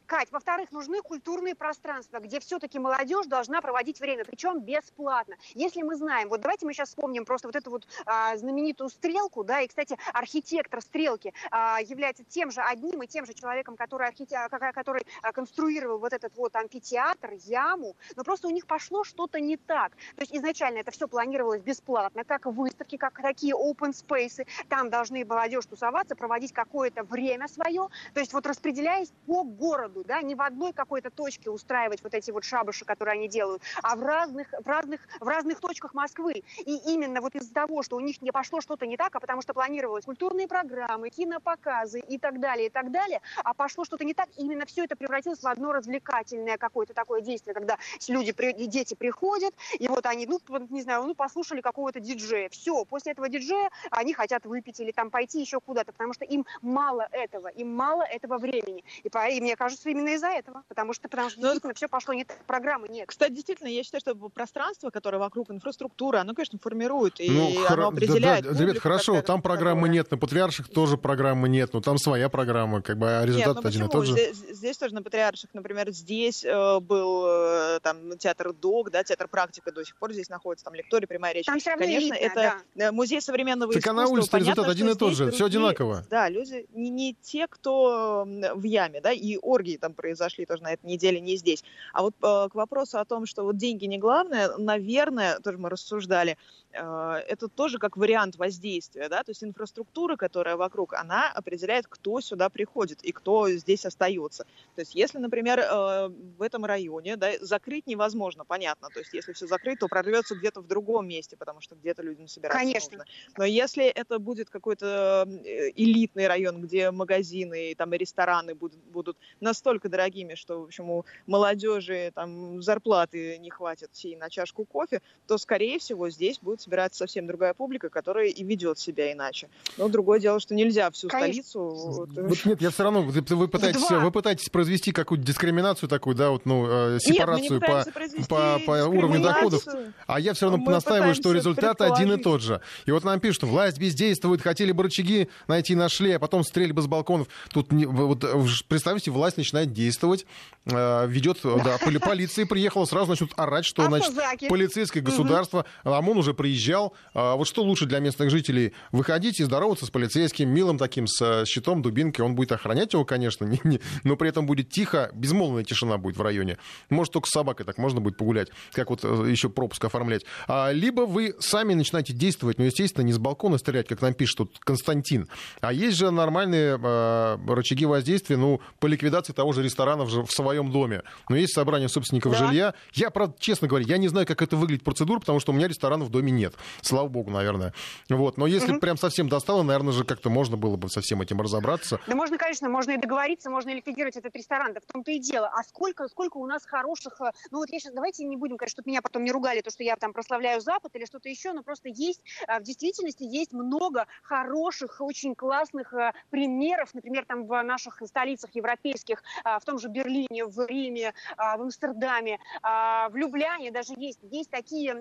[0.07, 5.35] Кать, во-вторых, нужны культурные пространства, где все-таки молодежь должна проводить время, причем бесплатно.
[5.53, 9.43] Если мы знаем, вот давайте мы сейчас вспомним просто вот эту вот а, знаменитую стрелку,
[9.43, 14.07] да, и, кстати, архитектор стрелки а, является тем же одним и тем же человеком, который,
[14.07, 19.03] архите- а, который а, конструировал вот этот вот амфитеатр, яму, но просто у них пошло
[19.03, 19.91] что-то не так.
[20.15, 25.25] То есть изначально это все планировалось бесплатно, как выставки, как такие open space, там должны
[25.25, 30.41] молодежь тусоваться, проводить какое-то время свое, то есть вот распределяясь по городу, да, не в
[30.41, 34.67] одной какой-то точке устраивать вот эти вот шабаши, которые они делают, а в разных, в
[34.67, 36.43] разных, в разных точках Москвы.
[36.57, 39.41] И именно вот из-за того, что у них не пошло что-то не так, а потому
[39.41, 44.13] что планировалось культурные программы, кинопоказы и так далее, и так далее, а пошло что-то не
[44.13, 48.33] так, именно все это превратилось в одно развлекательное какое-то такое действие, когда люди,
[48.67, 52.49] дети приходят, и вот они, ну, не знаю, ну, послушали какого-то диджея.
[52.49, 56.45] Все, после этого диджея они хотят выпить или там пойти еще куда-то, потому что им
[56.61, 58.83] мало этого, им мало этого времени.
[59.03, 60.63] И, и мне кажется, кажется, именно из-за этого.
[60.67, 63.07] Потому что, потому что Ну, действительно все пошло не так, программы нет.
[63.07, 67.75] Кстати, действительно, я считаю, что пространство, которое вокруг инфраструктуры, оно, конечно, формирует и Ну, оно
[67.83, 68.43] да, определяет.
[68.43, 71.81] да, ребят, публику, хорошо, которая- там программы которая- нет, на Патриарших тоже программы нет, ну
[71.81, 74.13] там своя программа, как бы, а Нет, результат ну один и тот же.
[74.13, 79.27] Здесь, здесь тоже на Патриарших, например, здесь э, был э, там театр ДОК, да, театр
[79.27, 81.45] практика до сих пор здесь находится, там лекторий, прямая речь.
[81.45, 84.01] Там все равно Конечно, элитно, это э, музей современного Так а искусства.
[84.05, 86.05] на улице Понятно, результат один и тот здесь же, другие- одинаково.
[86.09, 90.73] Да, люди не, не те, кто в яме, да, и оргии там произошли тоже на
[90.73, 91.63] этой неделе, не здесь.
[91.93, 95.69] А вот э, к вопросу о том, что вот деньги не главное, наверное, тоже мы
[95.69, 96.37] рассуждали,
[96.71, 102.21] э, это тоже как вариант воздействия, да, то есть инфраструктура, которая вокруг, она определяет, кто
[102.21, 104.43] сюда приходит и кто здесь остается.
[104.75, 109.33] То есть если, например, э, в этом районе, да, закрыть невозможно, понятно, то есть если
[109.33, 112.97] все закрыть, то прорвется где-то в другом месте, потому что где-то людям собираться Конечно.
[112.97, 113.05] нужно.
[113.37, 118.79] Но если это будет какой-то э, элитный район, где магазины и там и рестораны будут,
[118.79, 119.17] будут
[119.67, 125.01] настолько дорогими, что, в общем, у молодежи там зарплаты не хватит всей на чашку кофе,
[125.27, 129.49] то, скорее всего, здесь будет собираться совсем другая публика, которая и ведет себя иначе.
[129.77, 131.43] Но другое дело, что нельзя всю Конечно.
[131.43, 131.59] столицу...
[131.69, 133.99] вот, э, Вот нет, я все равно, вы, вы пытаетесь, Два.
[133.99, 137.85] вы пытаетесь произвести какую-то дискриминацию такую, да, вот, ну, э, сепарацию Нет,
[138.17, 139.65] не по, по, по уровню доходов.
[140.05, 142.61] А я все равно Мы настаиваю, что результат один и тот же.
[142.85, 146.87] И вот нам пишут, власть бездействует, хотели бы рычаги найти, нашли, а потом стрельбы с
[146.87, 147.27] балконов.
[147.51, 150.25] Тут не- вы вот, э, представьте, власть начинает действовать,
[150.65, 154.47] э, ведет, да, поли- полиция приехала, сразу начнут орать, что, значит, Автозаки.
[154.47, 156.93] полицейское государство, ОМОН уже приезжал.
[157.13, 158.73] А Вот что лучше для местных жителей?
[158.91, 162.25] Выходить и здороваться с полицейским, милым таким, с щитом, дубинкой.
[162.25, 166.17] Он будет охранять его, конечно, не- не- но при этом будет тихо, безмолвная тишина будет
[166.17, 166.57] в районе.
[166.89, 170.25] Может, только с собакой так можно будет погулять, как вот э, еще пропуск оформлять.
[170.47, 174.37] А, либо вы сами начинаете действовать, но, естественно, не с балкона стрелять, как нам пишет
[174.37, 175.27] тут Константин.
[175.61, 180.71] А есть же нормальные э, рычаги воздействия, ну, по ликвидации того же ресторана в, своем
[180.71, 181.03] доме.
[181.29, 182.47] Но есть собрание собственников Да.
[182.47, 182.73] жилья.
[182.93, 185.67] Я, правда, честно говоря, я не знаю, как это выглядит процедура, потому что у меня
[185.67, 186.53] ресторана в доме нет.
[186.81, 187.73] Слава богу, наверное.
[188.09, 188.37] Вот.
[188.37, 191.99] Но если прям совсем достало, наверное же как-то можно было бы со всем этим разобраться.
[192.07, 195.19] Да можно, конечно, можно и договориться, можно и ликвидировать этот ресторан, да в том-то и
[195.19, 195.47] дело.
[195.47, 198.75] А сколько, сколько у нас хороших, э, ну вот я сейчас, давайте не будем, конечно,
[198.75, 201.63] чтобы меня потом не ругали, то, что я там прославляю Запад или что-то еще, но
[201.63, 207.61] просто есть, э, в действительности есть много хороших, очень классных э, примеров, например, там в
[207.63, 213.71] наших столицах европейских, в том же Берлине, в Риме, э, в Амстердаме, э, в Любляне
[213.71, 214.91] даже есть, есть такие,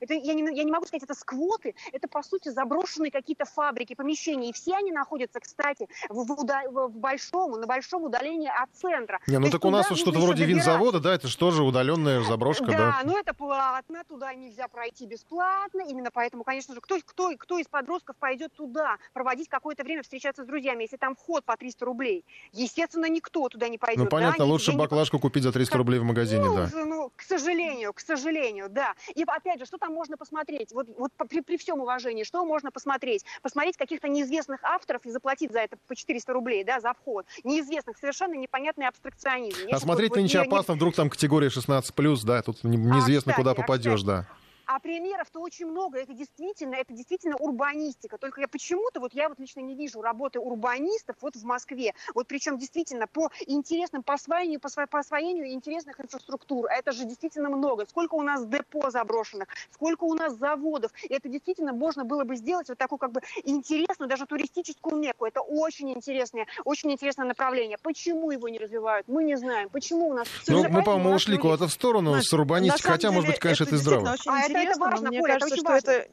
[0.00, 3.94] это, я, не, я не могу сказать, это сквоты, это, по сути, заброшенные какие-то фабрики,
[3.94, 9.20] помещения, и все они находятся, кстати, в, в в- большом, на большом удалении от центра.
[9.26, 10.70] Не, ну То так у нас вот что-то вроде добираться.
[10.70, 12.72] винзавода, да, это же тоже удаленная заброшка, да.
[12.76, 17.58] Да, ну это платно, туда нельзя пройти бесплатно, именно поэтому, конечно же, кто, кто, кто
[17.58, 21.84] из подростков пойдет туда проводить какое-то время, встречаться с друзьями, если там вход по 300
[21.84, 22.24] рублей?
[22.52, 24.04] Естественно, никто туда не пойдет.
[24.04, 26.70] Ну, понятно, да, лучше нигде не баклажку купить за 300 рублей в магазине, ну, да.
[26.72, 28.94] ну, к сожалению, к сожалению, да.
[29.14, 30.72] И опять же, что там можно посмотреть?
[30.72, 33.24] Вот, вот при, при всем уважении, что можно посмотреть?
[33.42, 37.26] Посмотреть каких-то неизвестных авторов и заплатить за это по 400 рублей, да, за вход.
[37.44, 39.68] Неизвестных, совершенно непонятный абстракционизм.
[39.68, 43.32] Я А смотреть нынче не- не- опасно, вдруг там категория 16+, да, тут не- неизвестно,
[43.32, 44.06] кстати, куда а, попадешь, кстати.
[44.06, 44.26] да.
[44.66, 45.98] А примеров-то очень много.
[45.98, 48.18] Это действительно, это действительно урбанистика.
[48.18, 51.94] Только я почему-то, вот я вот лично не вижу работы урбанистов вот в Москве.
[52.14, 56.66] Вот причем действительно по интересным, по освоению, по, по освоению интересных инфраструктур.
[56.66, 57.86] Это же действительно много.
[57.86, 60.92] Сколько у нас депо заброшенных, сколько у нас заводов.
[61.02, 65.26] И это действительно можно было бы сделать вот такую как бы интересную, даже туристическую мекку.
[65.26, 67.78] Это очень интересное, очень интересное направление.
[67.82, 69.08] Почему его не развивают?
[69.08, 69.68] Мы не знаем.
[69.68, 70.28] Почему у нас...
[70.48, 73.74] Ну, мы, по-моему, ушли куда-то в сторону с урбанистикой, хотя, может деле, быть, конечно, это
[73.74, 74.34] и действительно здраво.
[74.38, 75.90] очень Это- это интересно, но важно, мне Коля, это кажется, очень что важно.
[75.90, 76.10] это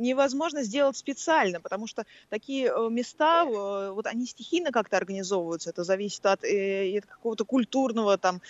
[0.00, 5.84] невозможно сделать специально, потому что такие э, места, э, вот они стихийно как-то организовываются, это
[5.84, 8.40] зависит от, э, от какого-то культурного там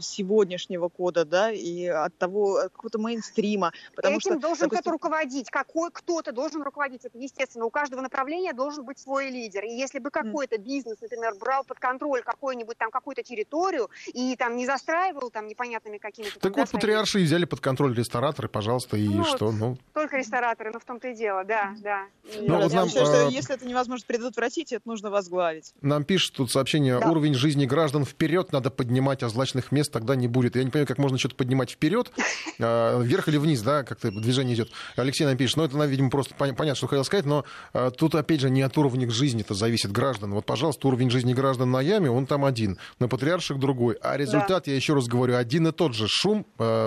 [0.00, 4.90] сегодняшнего кода, да, и от того, от какого-то мейнстрима, потому Этим что, должен допустим, кто-то
[4.90, 5.50] руководить.
[5.50, 7.04] Какой кто-то должен руководить.
[7.04, 7.64] Это естественно.
[7.64, 9.64] У каждого направления должен быть свой лидер.
[9.64, 14.56] И если бы какой-то бизнес, например, брал под контроль какую-нибудь там какую-то территорию и там
[14.56, 16.38] не застраивал там непонятными какими-то...
[16.40, 19.52] Так вот, патриарши взяли под контроль рестораторы, пожалуйста, и Ну, что?
[19.52, 22.04] Ну, Только рестораторы, ну в том-то и дело, да, да.
[22.46, 25.72] Ну, вот я нам, считаю, что э, если это невозможно предотвратить, это нужно возглавить.
[25.82, 27.10] Нам пишут тут сообщение, Да.
[27.10, 30.54] уровень жизни граждан вперед надо поднимать, а злачных мест тогда не будет.
[30.56, 32.12] Я не понимаю, как можно что-то поднимать вперед,
[32.58, 34.70] э, вверх или вниз, да, как-то движение идет.
[34.96, 38.14] Алексей нам пишет, ну это, видимо, просто пон- понятно, что хотел сказать, но э, тут,
[38.14, 40.32] опять же, не от уровня жизни это зависит граждан.
[40.32, 43.96] Вот, пожалуйста, уровень жизни граждан на Яме, он там один, на Патриарших другой.
[44.02, 46.06] А результат, я еще раз говорю, один и тот же.
[46.08, 46.44] Шум,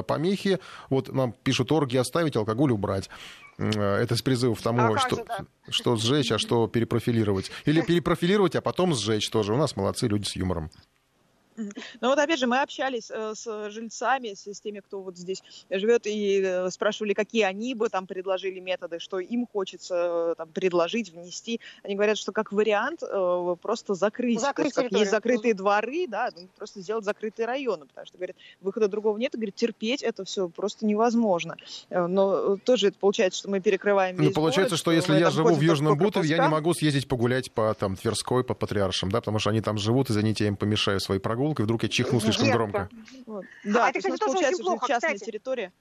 [0.07, 3.09] помехи, вот нам пишут, орги оставить, алкоголь убрать.
[3.57, 5.45] Это с призывов тому, А что, же, да.
[5.69, 7.51] что сжечь, а что перепрофилировать.
[7.65, 9.53] Или перепрофилировать, а потом сжечь тоже.
[9.53, 10.71] У нас молодцы люди с юмором.
[12.01, 15.43] Ну вот опять же, мы общались э, с жильцами, с, с теми, кто вот здесь
[15.69, 19.95] живет, и э, спрашивали, какие они бы там предложили методы, что им хочется
[20.31, 21.59] э, там предложить, внести.
[21.83, 24.39] Они говорят, что как вариант э, просто закрыть.
[24.39, 28.35] Закрыть есть, как есть закрытые дворы, да, ну, просто сделать закрытые районы, потому что, говорят,
[28.61, 31.55] выхода другого нет, и, говорят, терпеть это все просто невозможно.
[31.89, 35.61] Но тоже это получается, что мы перекрываем Ну, получается, город, что если я живу в
[35.61, 39.49] Южном Бутове, я не могу съездить погулять по там, Тверской, по Патриаршам, да, потому что
[39.49, 40.99] они там живут, извините, я им помешаю
[41.43, 42.57] своей прогулкой, вдруг я чихну слишком Детка.
[42.57, 42.89] громко.
[43.25, 43.45] Вот.
[43.45, 45.29] А Да, это, то есть у кстати, тоже очень плохо, частная кстати.
[45.29, 45.71] территория.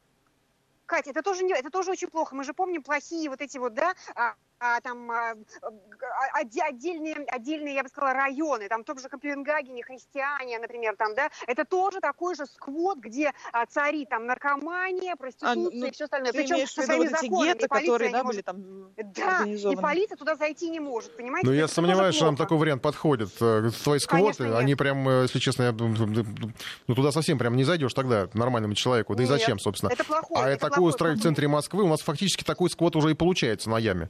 [0.87, 2.35] Катя, это тоже, не, это тоже очень плохо.
[2.35, 4.35] Мы же помним плохие вот эти вот, да, а, а,
[4.83, 8.69] там а, а, отдельные, отдельные, я бы сказала, районы.
[8.69, 11.31] Там в том же Копенгагене христиане, например, там, да.
[11.47, 16.33] Это тоже такой же сквот, где а, царит там наркомания, проституция ну, и все остальное.
[16.33, 17.49] Причем со своими вот эти законами.
[17.49, 21.17] гетто, И полиция которые, да, может- были там Да, и полиция туда зайти не может,
[21.17, 21.49] понимаете?
[21.49, 23.31] Ну, я сомневаюсь, что нам такой вариант подходит.
[23.41, 26.25] Э, Твои сквоты, Конечно, они прям, э, если честно, я думаю,
[26.87, 29.15] ну, туда совсем прям не зайдешь тогда нормальному человеку.
[29.15, 29.91] Да и Нет, зачем, собственно?
[29.91, 33.11] это плохое, а это такое устраивать в центре Москвы, у нас фактически такой сквот уже
[33.11, 34.09] и получается на яме.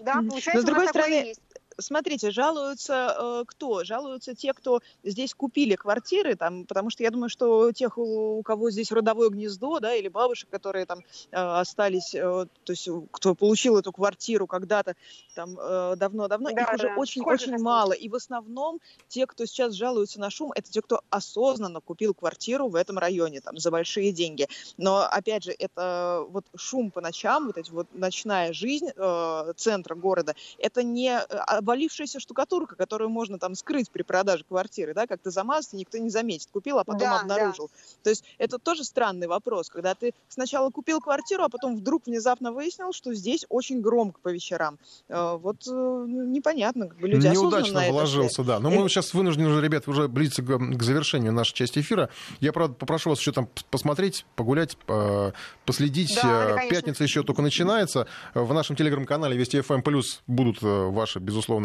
[0.00, 1.40] Да, получается, Но с другой стороны, есть.
[1.78, 3.84] Смотрите, жалуются э, кто?
[3.84, 8.42] Жалуются те, кто здесь купили квартиры, там, потому что я думаю, что тех, у, у
[8.42, 13.34] кого здесь родовое гнездо, да, или бабушек, которые там э, остались, э, то есть кто
[13.34, 14.94] получил эту квартиру когда-то
[15.34, 16.94] там э, давно-давно, Да, их уже да.
[16.96, 17.62] очень-очень их осталось?
[17.62, 17.92] мало.
[17.92, 22.68] И в основном те, кто сейчас жалуются на шум, это те, кто осознанно купил квартиру
[22.68, 24.48] в этом районе, там, за большие деньги.
[24.76, 29.94] Но, опять же, это вот шум по ночам, вот эти вот ночная жизнь э, центра
[29.94, 35.30] города, это не э, обвалившаяся штукатурка, которую можно там скрыть при продаже квартиры, да, как-то
[35.30, 36.48] замазать, и никто не заметит.
[36.50, 37.70] Купил, а потом Да, обнаружил.
[38.02, 42.52] То есть это тоже странный вопрос, когда ты сначала купил квартиру, а потом вдруг внезапно
[42.52, 44.78] выяснил, что здесь очень громко по вечерам.
[45.08, 48.60] Э, вот э, ну, непонятно, как бы люди Неудачно вложился, да.
[48.60, 52.08] Но мы сейчас вынуждены уже, ребят, уже близиться к, к завершению нашей части эфира.
[52.40, 55.32] Я, правда, попрошу вас еще там посмотреть, погулять, э,
[55.66, 56.18] последить.
[56.22, 56.68] Да, Э, да.
[56.68, 58.06] Пятница еще только начинается.
[58.34, 61.57] В нашем телеграм-канале Вести ФМ Плюс будут э, ваши, безусловно,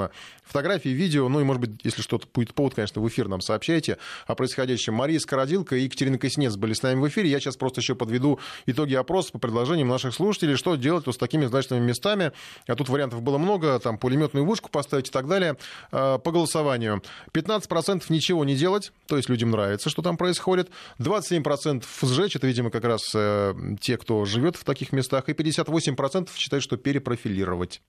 [0.44, 1.28] фотографии, видео.
[1.30, 4.94] Ну и, может быть, если что-то будет повод, конечно, в эфир нам сообщайте о происходящем.
[4.94, 7.30] Мария Скородилка и Екатерина Коснец были с нами в эфире.
[7.30, 11.18] Я сейчас просто еще подведу итоги опроса по предложениям наших слушателей, что делать вот с
[11.18, 12.32] такими значительными местами.
[12.68, 15.58] А тут вариантов было много, там пулеметную вышку поставить и так далее.
[15.92, 17.02] Э, По голосованию.
[17.34, 20.70] 15% ничего не делать, то есть людям нравится, что там происходит.
[21.00, 25.30] 27% сжечь, это, видимо, как раз э, те, кто живет в таких местах.
[25.30, 27.82] И 58% считают, что перепрофилировать.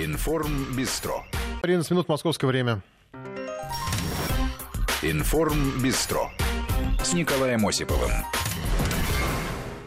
[0.00, 1.24] Информ Бистро.
[1.62, 2.82] 11 минут московское время.
[5.02, 6.30] Информ Бистро.
[7.02, 8.12] С Николаем Осиповым.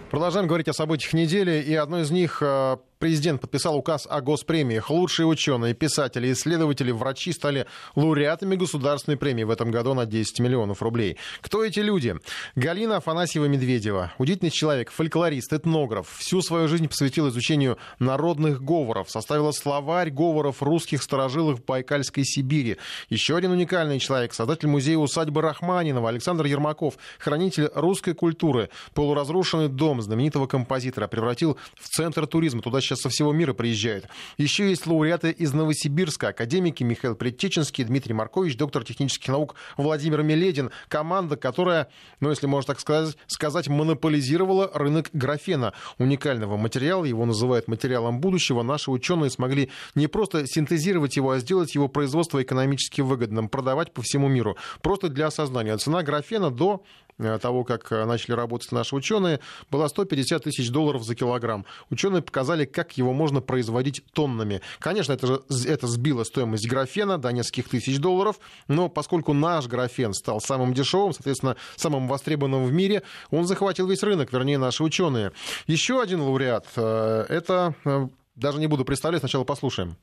[0.10, 4.92] Продолжаем говорить о событиях недели, и одно из них э, президент подписал указ о госпремиях.
[4.92, 10.84] Лучшие ученые, писатели, исследователи, врачи стали лауреатами государственной премии в этом году на 10 миллионов
[10.84, 11.18] рублей.
[11.42, 12.16] Кто эти люди?
[12.56, 14.12] Галина Афанасьева-Медведева.
[14.20, 16.08] Удивительный человек, фольклорист, этнограф.
[16.20, 19.10] Всю свою жизнь посвятил изучению народных говоров.
[19.10, 22.78] Составила словарь говоров русских старожилов Байкальской Сибири.
[23.10, 28.70] Еще один уникальный человек, создатель музея усадьбы Рахманинова Александр Ермаков, хранитель русской культуры.
[28.94, 32.62] Полуразрушенный дом знаменитого композитора превратил в центр туризма.
[32.62, 34.08] Туда сейчас со всего мира приезжают.
[34.38, 40.72] Еще есть лауреаты из Новосибирска, академики Михаил Предтеченский, Дмитрий Маркович, доктор технических наук Владимир Миледин.
[40.90, 41.88] Команда, которая,
[42.20, 45.74] ну, если можно так сказать, сказать монополизировала рынок графена.
[45.98, 48.62] Уникального материала, его называют материалом будущего.
[48.62, 54.02] Наши ученые смогли не просто синтезировать его, а сделать его производство экономически выгодным, продавать по
[54.02, 54.58] всему миру.
[54.82, 55.78] Просто для осознания.
[55.78, 56.84] Цена графена до
[57.18, 59.40] того, как э, начали работать наши ученые,
[59.70, 61.66] была 150 тысяч долларов за килограмм.
[61.90, 64.62] Ученые показали, как его можно производить тоннами.
[64.80, 70.14] Конечно, это, же, это сбило стоимость графена до нескольких тысяч долларов, но поскольку наш графен
[70.14, 75.32] стал самым дешевым, соответственно, самым востребованным в мире, он захватил весь рынок, вернее, наши ученые.
[75.68, 79.96] Еще один лауреат, э, это, э, даже не буду представлять, сначала послушаем.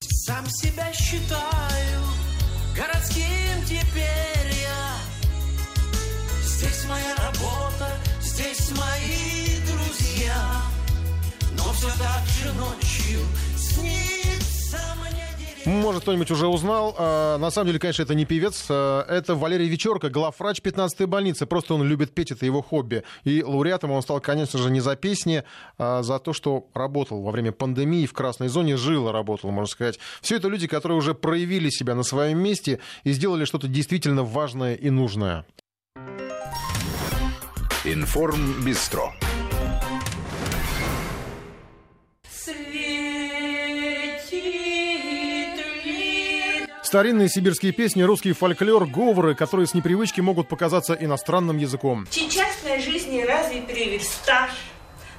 [0.00, 2.00] Сам себя считаю
[2.74, 3.39] городским
[15.70, 16.96] Может, кто-нибудь уже узнал.
[16.98, 18.66] А, На самом деле, конечно, это не певец.
[18.68, 21.46] А, Это Валерий Вечерко, главврач 15-й больницы.
[21.46, 23.04] Просто он любит петь, это его хобби.
[23.22, 25.44] И лауреатом он стал, конечно же, не за песни,
[25.78, 29.70] а за то, что работал во время пандемии в красной зоне, жил и работал, можно
[29.70, 30.00] сказать.
[30.20, 34.74] Все это люди, которые уже проявили себя на своем месте и сделали что-то действительно важное
[34.74, 35.44] и нужное.
[37.84, 39.12] Информ Бистро.
[46.90, 52.04] Старинные сибирские песни, русский фольклор, говоры, которые с непривычки могут показаться иностранным языком.
[52.10, 54.56] Частной жизни разве переверсташь,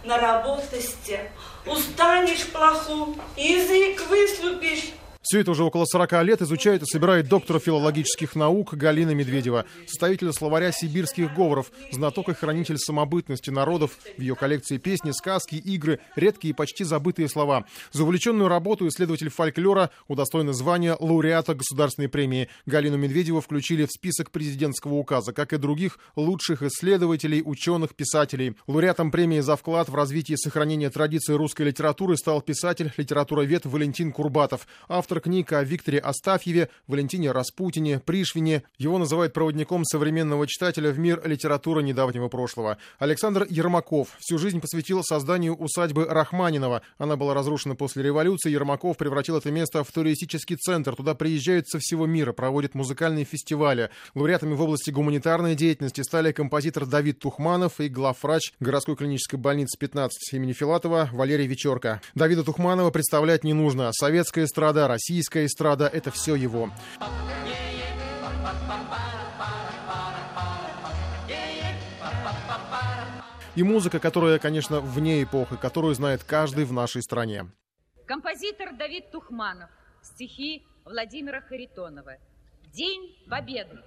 [0.03, 1.17] наработости,
[1.65, 4.91] устанешь плоху, язык выслупишь,
[5.21, 10.33] все это уже около 40 лет изучает и собирает доктор филологических наук Галина Медведева, составитель
[10.33, 13.99] словаря сибирских говоров, знаток и хранитель самобытности народов.
[14.17, 17.65] В ее коллекции песни, сказки, игры, редкие и почти забытые слова.
[17.91, 22.49] За увлеченную работу исследователь фольклора удостоен звания лауреата государственной премии.
[22.65, 28.55] Галину Медведеву включили в список президентского указа, как и других лучших исследователей, ученых, писателей.
[28.65, 34.11] Лауреатом премии за вклад в развитие и сохранение традиции русской литературы стал писатель, литературовед Валентин
[34.11, 38.63] Курбатов, автор автор книг о Викторе Астафьеве, Валентине Распутине, Пришвине.
[38.77, 42.77] Его называют проводником современного читателя в мир литературы недавнего прошлого.
[42.97, 46.81] Александр Ермаков всю жизнь посвятил созданию усадьбы Рахманинова.
[46.97, 48.51] Она была разрушена после революции.
[48.51, 50.95] Ермаков превратил это место в туристический центр.
[50.95, 53.89] Туда приезжают со всего мира, проводят музыкальные фестивали.
[54.15, 60.35] Лауреатами в области гуманитарной деятельности стали композитор Давид Тухманов и главврач городской клинической больницы 15
[60.35, 62.01] имени Филатова Валерий Вечерка.
[62.15, 63.89] Давида Тухманова представлять не нужно.
[63.91, 66.69] Советская эстрада, российская эстрада, это все его.
[73.55, 77.47] И музыка, которая, конечно, вне эпохи, которую знает каждый в нашей стране.
[78.05, 79.69] Композитор Давид Тухманов.
[80.03, 82.17] Стихи Владимира Харитонова.
[82.73, 83.79] День Победы.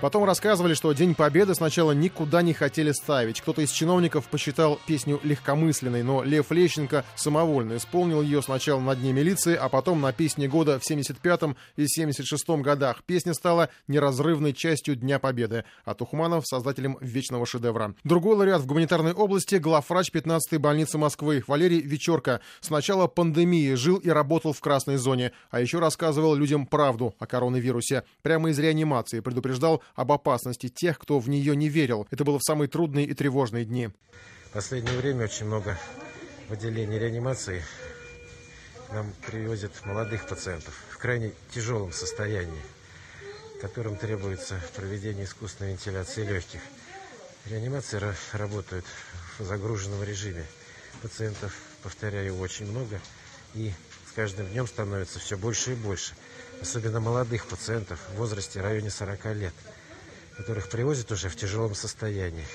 [0.00, 3.42] Потом рассказывали, что День Победы сначала никуда не хотели ставить.
[3.42, 9.12] Кто-то из чиновников посчитал песню легкомысленной, но Лев Лещенко самовольно исполнил ее сначала на Дне
[9.12, 13.02] милиции, а потом на песне года в 75-м и 76-м годах.
[13.04, 17.94] Песня стала неразрывной частью Дня Победы, а Тухманов— создателем вечного шедевра.
[18.02, 22.40] Другой лауреат в гуманитарной области— главврач 15-й больницы Москвы Валерий Вечерка.
[22.62, 27.26] С начала пандемии жил и работал в красной зоне, а еще рассказывал людям правду о
[27.26, 28.04] коронавирусе.
[28.22, 32.06] Прямо из реанимации предупреждал об опасности тех, кто в нее не верил.
[32.10, 33.90] Это было в самые трудные и тревожные дни.
[34.46, 35.78] В последнее время очень много
[36.48, 37.62] в отделении реанимации
[38.92, 42.62] нам привозят молодых пациентов в крайне тяжелом состоянии,
[43.60, 46.60] которым требуется проведение искусственной вентиляции легких.
[47.46, 48.00] Реанимации
[48.32, 48.84] работают
[49.38, 50.44] в загруженном режиме.
[51.02, 53.00] Пациентов, повторяю, очень много,
[53.54, 53.72] и
[54.08, 56.14] с каждым днем становится все больше и больше.
[56.60, 59.54] Особенно молодых пациентов в возрасте в районе 40 лет–
[60.40, 62.46] которых привозят уже в тяжелом состоянии.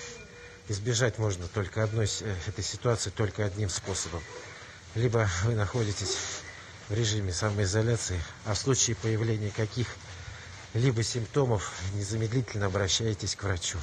[0.70, 4.24] Избежать можно только одной э, этой ситуации только одним способом.
[4.96, 6.18] Либо вы находитесь
[6.90, 13.78] в режиме самоизоляции, а в случае появления каких-либо симптомов незамедлительно обращаетесь к врачу.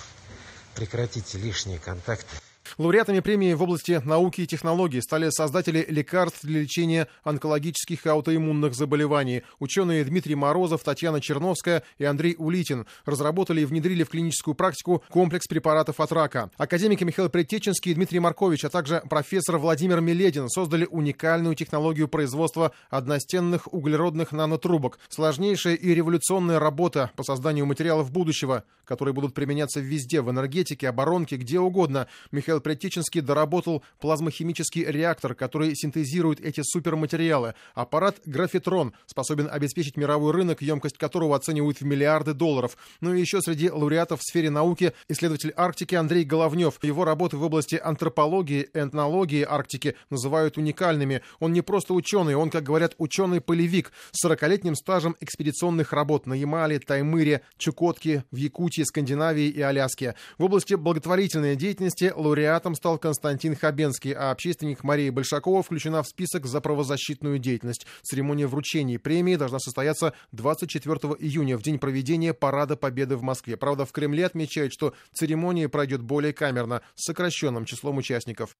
[0.74, 2.36] Прекратите лишние контакты
[2.78, 8.74] Лауреатами премии в области науки и технологий стали создатели лекарств для лечения онкологических и аутоиммунных
[8.74, 9.42] заболеваний.
[9.58, 15.46] Ученые Дмитрий Морозов, Татьяна Черновская и Андрей Улитин разработали и внедрили в клиническую практику комплекс
[15.46, 16.50] препаратов от рака.
[16.56, 22.72] Академики Михаил Предтеченский и Дмитрий Маркович, а также профессор Владимир Миледин создали уникальную технологию производства
[22.88, 24.98] одностенных углеродных нанотрубок.
[25.10, 31.36] Сложнейшая и революционная работа по созданию материалов будущего, которые будут применяться везде, в энергетике, оборонке,
[31.36, 32.06] где угодно.
[32.30, 37.54] Михаил Предтеченский доработал плазмохимический реактор, который синтезирует эти суперматериалы.
[37.74, 42.76] Аппарат «Графитрон» способен обеспечить мировой рынок, емкость которого оценивают в миллиарды долларов.
[43.00, 46.82] Ну и еще среди лауреатов в сфере науки исследователь Арктики Андрей Головнев.
[46.82, 51.22] Его работы в области антропологии, этнологии Арктики называют уникальными.
[51.40, 56.78] Он не просто ученый, он, как говорят, ученый-полевик с 40-летним стажем экспедиционных работ на Ямале,
[56.78, 60.14] Таймыре, Чукотке, в Якутии, Скандинавии и Аляске.
[60.38, 66.08] В области благотворительной деятельности лауреат лауреатом стал Константин Хабенский, а общественник Мария Большакова включена в
[66.08, 67.86] список за правозащитную деятельность.
[68.02, 73.56] Церемония вручения премии должна состояться 24 июня, в день проведения Парада Победы в Москве.
[73.56, 78.54] Правда, в Кремле отмечают, что церемония пройдет более камерно, с сокращенным числом участников.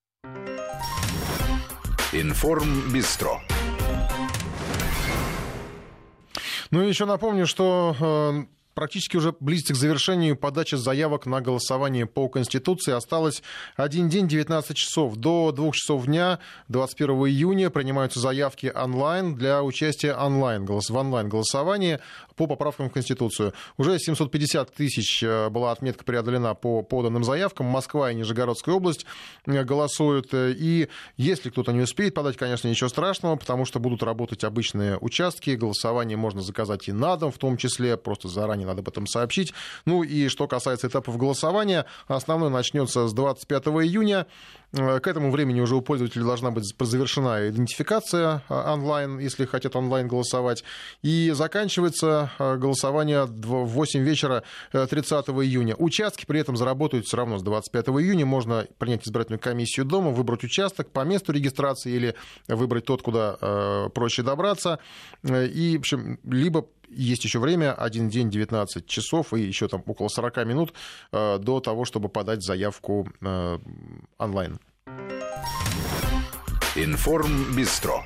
[2.12, 3.40] Информ Бистро.
[6.70, 12.07] Ну и еще напомню, что э, практически уже близится к завершению подачи заявок на голосование
[12.07, 12.93] по Конституции.
[12.93, 13.43] Осталось
[13.77, 15.16] один день, 19 часов.
[15.16, 22.01] До двух часов дня, 21 июня, принимаются заявки онлайн для участия онлайн, в онлайн-голосовании
[22.37, 23.53] по поправкам в Конституцию.
[23.77, 27.66] Уже 750 тысяч э, была отметка преодолена по поданным заявкам.
[27.66, 29.07] Москва и Нижегородская область
[29.47, 30.31] э, голосуют.
[30.33, 35.51] И если кто-то не успеет подать, конечно, ничего страшного, потому что будут работать обычные участки.
[35.51, 39.52] Голосование можно заказать и на дом, в том числе, просто заранее надо об этом сообщить.
[39.86, 44.26] Ну и что касается этапов голосования, основной начнется с 25 июня.
[44.74, 49.76] Э, к этому времени уже у пользователей должна быть завершена идентификация а, онлайн, если хотят
[49.76, 50.64] онлайн голосовать.
[51.02, 55.74] И заканчивается э, голосование в 8 вечера 30 э, июня.
[55.76, 58.24] Участки при этом заработают все равно с 25 июня.
[58.24, 62.14] Можно принять избирательную комиссию дома, выбрать участок по месту регистрации или
[62.48, 64.78] выбрать тот, куда проще добраться.
[65.24, 70.09] И, в общем, либо есть еще время, один день, 19 часов и еще там около
[70.09, 70.74] 40 минут
[71.12, 73.59] э, до того, чтобы подать заявку э,
[74.18, 74.59] онлайн.
[76.74, 78.05] Информ Бистро.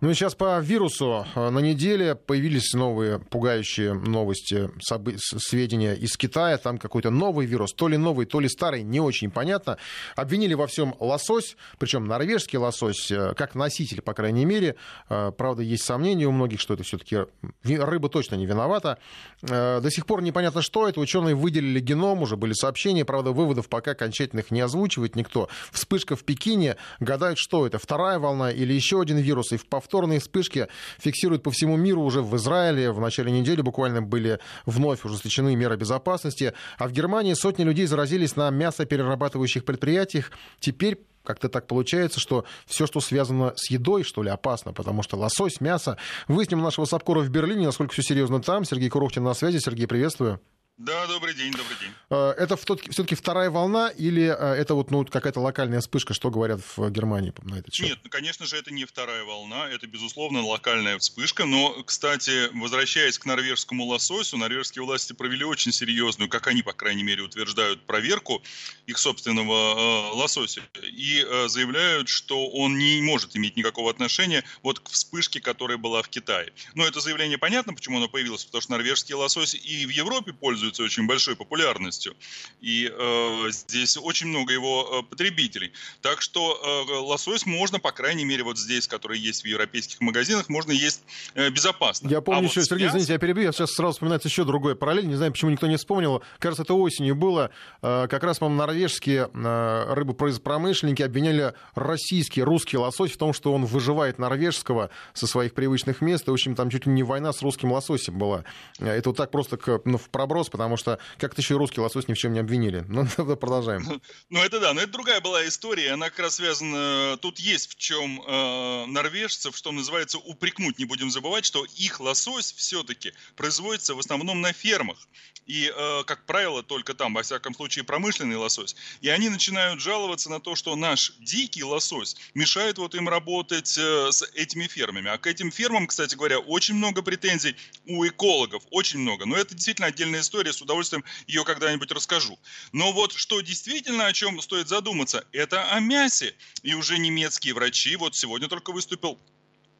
[0.00, 1.26] Ну и сейчас по вирусу.
[1.34, 6.56] На неделе появились новые пугающие новости, сведения из Китая.
[6.56, 9.76] Там какой-то новый вирус, то ли новый, то ли старый, не очень понятно.
[10.16, 14.76] Обвинили во всем лосось, причем норвежский лосось, э, как носитель, по крайней мере.
[15.10, 17.18] Э, правда, есть сомнения у многих, что это все-таки
[17.62, 18.96] рыба точно не виновата.
[19.42, 20.98] Э, до сих пор непонятно, что это.
[21.00, 23.04] Ученые выделили геном, уже были сообщения.
[23.04, 25.50] Правда, выводов пока окончательных не озвучивает никто.
[25.72, 26.76] Вспышка в Пекине.
[27.00, 29.52] Гадают, что это, вторая волна или еще один вирус.
[29.52, 30.68] И в повторе повторные вспышки
[30.98, 32.02] фиксируют по всему миру.
[32.02, 36.52] Уже в Израиле в начале недели буквально были вновь ужесточены меры безопасности.
[36.78, 40.30] А в Германии сотни людей заразились на мясоперерабатывающих предприятиях.
[40.60, 45.16] Теперь как-то так получается, что все, что связано с едой, что ли, опасно, потому что
[45.16, 45.96] лосось, мясо.
[46.28, 48.64] Выясним нашего Сапкора в Берлине, насколько все серьезно там.
[48.64, 49.58] Сергей Курохтин на связи.
[49.58, 50.40] Сергей, приветствую.
[50.80, 51.92] Да, добрый день, добрый день.
[52.08, 56.62] Э, это все-таки вторая волна или э, это вот ну, какая-то локальная вспышка, что говорят
[56.74, 57.86] в Германии на этот счет?
[57.86, 61.44] Нет, ну, конечно же, это не вторая волна, это, безусловно, локальная вспышка.
[61.44, 67.02] Но, кстати, возвращаясь к норвежскому лососю, норвежские власти провели очень серьезную, как они, по крайней
[67.02, 68.42] мере, утверждают, проверку
[68.86, 70.62] их собственного э, лосося.
[70.82, 76.00] И э, заявляют, что он не может иметь никакого отношения вот к вспышке, которая была
[76.00, 76.54] в Китае.
[76.74, 80.69] Но это заявление понятно, почему оно появилось, потому что норвежский лосось и в Европе пользуются
[80.70, 82.14] пользуется очень большой популярностью.
[82.60, 85.72] И э, здесь очень много его э, потребителей.
[86.00, 90.48] Так что э, лосось можно, по крайней мере, вот здесь, который есть в европейских магазинах,
[90.48, 91.02] можно есть
[91.34, 92.08] э, безопасно.
[92.08, 92.98] Я помню а еще, вот Сергей, мясом...
[92.98, 95.76] извините, я перебью, я сейчас сразу вспоминается еще другой параллель, не знаю, почему никто не
[95.76, 96.22] вспомнил.
[96.38, 97.50] Кажется, это осенью было.
[97.82, 103.64] Э, как раз, по-моему, норвежские э, рыбопромышленники обвиняли российский, русский лосось в том, что он
[103.64, 106.28] выживает норвежского со своих привычных мест.
[106.28, 108.44] И, в общем, там чуть ли не война с русским лососем была.
[108.78, 111.80] Э, это вот так просто к, ну, в проброс, потому что как-то еще и русский
[111.80, 112.84] лосось ни в чем не обвинили.
[113.00, 114.00] Ну, продолжаем.
[114.28, 117.16] Ну, это да, но это другая была история, она как раз связана...
[117.20, 120.78] Тут есть в чем э, норвежцев, что называется, упрекнуть.
[120.78, 124.98] Не будем забывать, что их лосось все-таки производится в основном на фермах.
[125.46, 128.76] И, э, как правило, только там, во всяком случае, промышленный лосось.
[129.00, 134.12] И они начинают жаловаться на то, что наш дикий лосось мешает вот им работать э,
[134.12, 135.10] с этими фермами.
[135.10, 137.56] А к этим фермам, кстати говоря, очень много претензий
[137.86, 139.26] у экологов, очень много.
[139.26, 142.38] Но это действительно отдельная история, с удовольствием ее когда-нибудь расскажу.
[142.72, 146.34] Но вот что действительно, о чем стоит задуматься, это о мясе.
[146.62, 149.18] И уже немецкие врачи, вот сегодня только выступил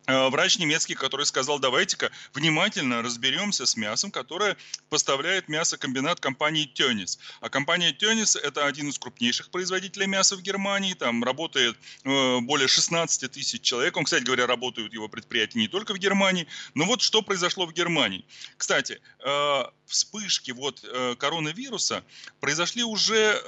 [0.06, 4.56] врач немецкий, который сказал, давайте-ка внимательно разберемся с мясом, которое
[4.88, 7.18] поставляет мясокомбинат компании Тёнис.
[7.40, 10.94] А компания Тёнис– это один из крупнейших производителей мяса в Германии.
[10.94, 13.96] Там работает э, более 16 тысяч человек.
[13.96, 16.46] Он, кстати говоря, работают его предприятия не только в Германии.
[16.74, 18.24] Но вот что произошло в Германии.
[18.56, 20.84] Кстати, э, вспышки вот
[21.18, 22.04] коронавируса
[22.38, 23.42] произошли уже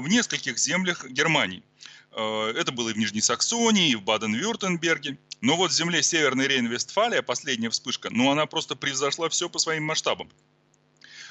[0.00, 1.62] в нескольких землях Германии.
[2.16, 5.18] Это было и в Нижней Саксонии, и в Баден-Вюртемберге.
[5.42, 9.84] Но вот в земле Северной Рейн-Вестфалия, последняя вспышка, ну она просто превзошла все по своим
[9.84, 10.30] масштабам.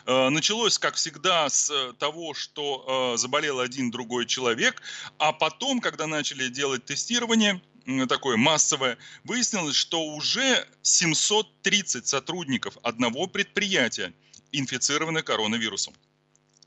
[0.05, 4.81] Э, началось, как всегда, с того, что э, заболел один другой человек,
[5.17, 7.61] а потом, когда начали делать тестирование,
[8.07, 14.13] такое массовое, выяснилось, что уже 730 сотрудников одного предприятия
[14.51, 15.93] инфицированы коронавирусом.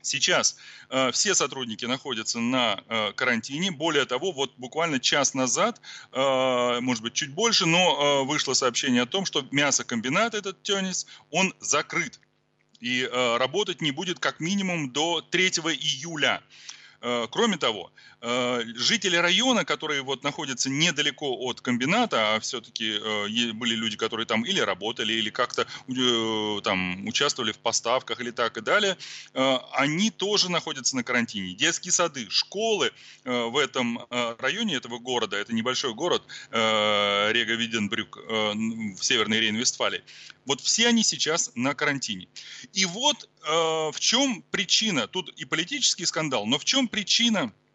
[0.09, 0.57] Сейчас
[0.89, 3.71] э, все сотрудники находятся на э, карантине.
[3.71, 5.79] Более того, вот буквально час назад,
[6.11, 11.05] э, может быть, чуть больше, но э, вышло сообщение о том, что мясокомбинат этот Теннис,
[11.29, 12.19] он закрыт.
[12.79, 16.41] И э, работать не будет как минимум до 3 июля.
[17.01, 17.91] Э, кроме того,
[18.21, 24.43] жители района, которые вот находятся недалеко от комбината, а все-таки э, были люди, которые там
[24.43, 25.65] или работали, или как-то
[26.63, 28.97] там участвовали в поставках или так и далее,
[29.33, 31.53] они тоже находятся на карантине.
[31.53, 32.91] Детские сады, школы
[33.23, 40.01] в этом районе этого города, это небольшой город Рега Виденбрюк в Северной Рейн-Вестфалии,
[40.45, 42.27] вот все они сейчас на карантине.
[42.73, 47.68] И вот в чем причина, тут и политический скандал, но в чем причина э,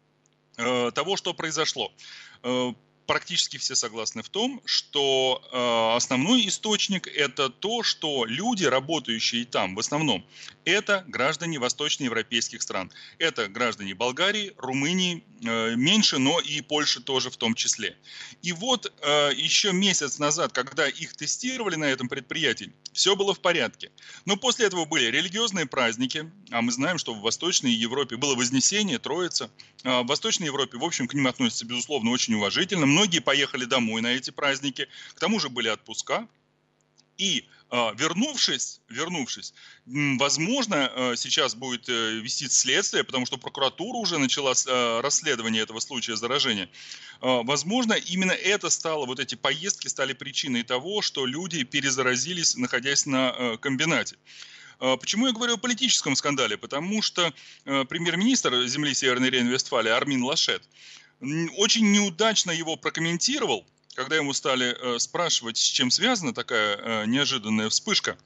[0.55, 1.91] того, что произошло?
[3.05, 9.45] Э, практически все согласны в том, что э, основной источник это то, что люди, работающие
[9.45, 10.25] там, в основном,
[10.65, 12.91] это граждане восточноевропейских стран.
[13.19, 17.95] Это граждане Болгарии, Румынии, э, меньше, но и Польши тоже в том числе.
[18.41, 23.39] И вот э, еще месяц назад, когда их тестировали на этом предприятии, все было в
[23.39, 23.91] порядке.
[24.25, 28.99] Но после этого были религиозные праздники, а мы знаем, что в Восточной Европе было Вознесение,
[28.99, 29.49] Троица.
[29.83, 32.85] А в Восточной Европе, в общем, к ним относятся, безусловно, очень уважительно.
[32.95, 36.29] Многие поехали домой на эти праздники, к тому же были отпуска.
[37.17, 39.53] И а, вернувшись, вернувшись,
[39.85, 45.81] возможно, а, сейчас будет э, вести следствие, потому что прокуратура уже начала а, расследование этого
[45.81, 46.69] случая заражения.
[47.19, 53.57] Возможно, именно это стало, вот эти поездки стали причиной того, что люди перезаразились, находясь на
[53.57, 54.15] комбинате.
[54.79, 56.57] Почему я говорю о политическом скандале?
[56.57, 57.33] Потому что
[57.63, 60.63] премьер-министр земли Северной Рейн-Вестфалии Армин Лашет
[61.57, 63.65] очень неудачно его прокомментировал,
[63.95, 68.17] когда ему стали э, спрашивать, с чем связана такая э, неожиданная вспышка,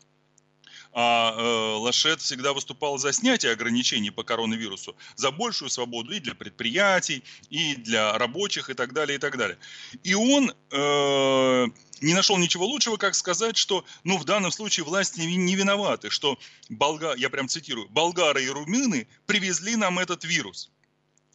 [0.92, 6.34] а э, Лашет всегда выступал за снятие ограничений по коронавирусу, за большую свободу и для
[6.34, 9.58] предприятий, и для рабочих, и так далее, и так далее.
[10.04, 11.66] И он э,
[12.02, 16.40] не нашел ничего лучшего, как сказать, что, ну, в данном случае власти не виноваты, что,
[16.70, 20.72] болга, я прям цитирую, болгары и румыны привезли нам этот вирус.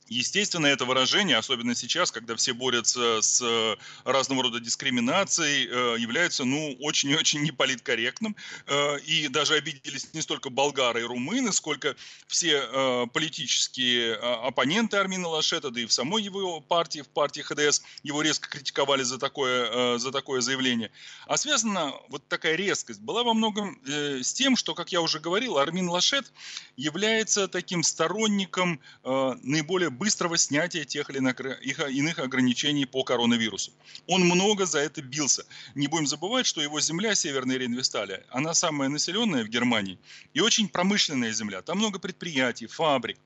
[0.09, 6.45] Естественно, это выражение, особенно сейчас, когда все борются с э, разного рода дискриминацией, э, является,
[6.45, 8.37] ну, очень и очень неполиткорректным.
[8.67, 11.97] Э, и даже обиделись не столько болгары и румыны, сколько
[12.27, 18.23] все политические оппоненты Армина Лашета, да и в самой его партии, в партии ХДС, его
[18.23, 20.91] резко критиковали за такое, за такое заявление.
[21.27, 25.59] А связана вот такая резкость была во многом с тем, что, как я уже говорил,
[25.59, 26.33] Армин Лашет
[26.77, 33.73] является таким сторонником наиболее быстрого снятия тех или иных ограничений по коронавирусу.
[34.07, 35.45] Он много за это бился.
[35.75, 39.99] Не будем забывать, что его земля, Северная Рейн-Весталия, она самая населенная в Германии
[40.35, 41.63] и очень промышленная земля.
[41.63, 43.19] Там много предприятий, фабрик.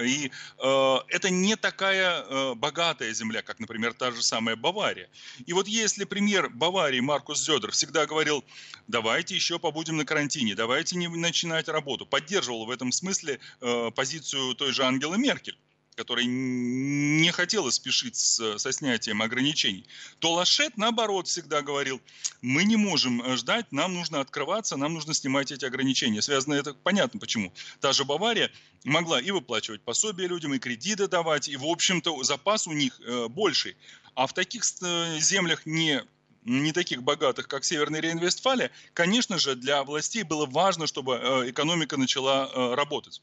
[0.00, 5.08] И э, это не такая э, богатая земля, как, например, та же самая Бавария.
[5.46, 8.44] И вот если премьер Баварии Маркус Зёдер всегда говорил,
[8.88, 14.54] давайте еще побудем на карантине, давайте не начинать работу, поддерживал в этом смысле э, позицию
[14.54, 15.58] той же Ангелы Меркель
[15.94, 19.86] которая не хотела спешить с, со снятием ограничений,
[20.18, 22.00] то Лашет, наоборот, всегда говорил,
[22.42, 26.22] мы не можем э, ждать, нам нужно открываться, нам нужно снимать эти ограничения.
[26.22, 27.52] Связано это понятно почему.
[27.80, 28.50] Та же Бавария
[28.84, 33.28] могла и выплачивать пособия людям, и кредиты давать, и, в общем-то, запас у них э,
[33.28, 33.76] больший.
[34.14, 36.02] А в таких э, землях не
[36.46, 41.14] не таких богатых, как Северная Рейн-Вестфалия, конечно же, для властей было важно, чтобы
[41.46, 43.22] экономика начала работать.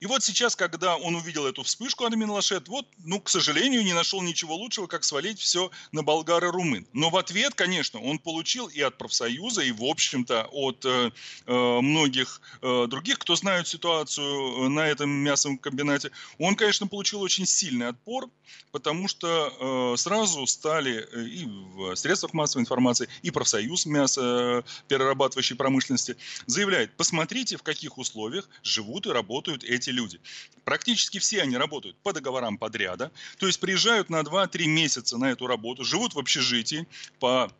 [0.00, 3.92] И вот сейчас, когда он увидел эту вспышку Армин Лашет, вот, ну, к сожалению, не
[3.92, 6.86] нашел ничего лучшего, как свалить все на болгар и румын.
[6.92, 11.10] Но в ответ, конечно, он получил и от профсоюза, и, в общем-то, от э,
[11.46, 17.20] э многих э, других, кто знают ситуацию э, на этом мясовом комбинате, он, конечно, получил
[17.20, 18.28] очень сильный отпор,
[18.72, 25.56] потому что э, сразу стали э, и в средствах массовой информации, и профсоюз мяса перерабатывающей
[25.56, 26.16] промышленности
[26.46, 30.20] заявляет, посмотрите, в каких условиях живут и работают эти эти люди.
[30.64, 35.46] Практически все они работают по договорам подряда, то есть приезжают на 2-3 месяца на эту
[35.46, 36.86] работу, живут в общежитии
[37.20, 37.52] по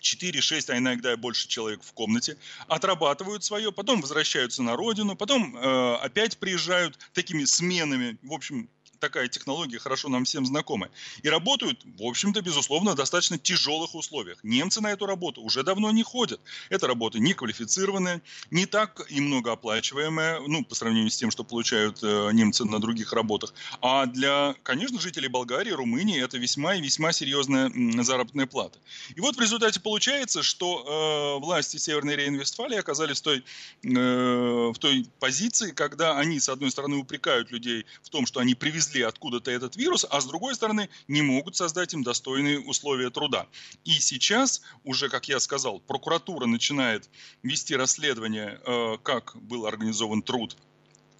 [0.00, 2.38] 4-6, а иногда и больше человек в комнате,
[2.68, 9.28] отрабатывают свое, потом возвращаются на родину, потом э, опять приезжают такими сменами, в общем, такая
[9.28, 10.88] технология хорошо нам всем знакома.
[11.22, 14.38] И работают, в общем-то, безусловно, в достаточно тяжелых условиях.
[14.42, 16.40] Немцы на эту работу уже давно не ходят.
[16.68, 22.30] Это работа неквалифицированная, не так и многооплачиваемая, ну, по сравнению с тем, что получают э,
[22.32, 23.54] немцы на других работах.
[23.80, 27.70] А для, конечно, жителей Болгарии, Румынии это весьма и весьма серьезная
[28.02, 28.78] заработная плата.
[29.14, 33.44] И вот в результате получается, что э, власти Северной Рейн-Вестфалии оказались в той,
[33.84, 38.54] э, в той позиции, когда они, с одной стороны, упрекают людей в том, что они
[38.54, 43.10] привезли привезли откуда-то этот вирус, а с другой стороны не могут создать им достойные условия
[43.10, 43.46] труда.
[43.84, 47.08] И сейчас уже, как я сказал, прокуратура начинает
[47.42, 50.56] вести расследование, э, как был организован труд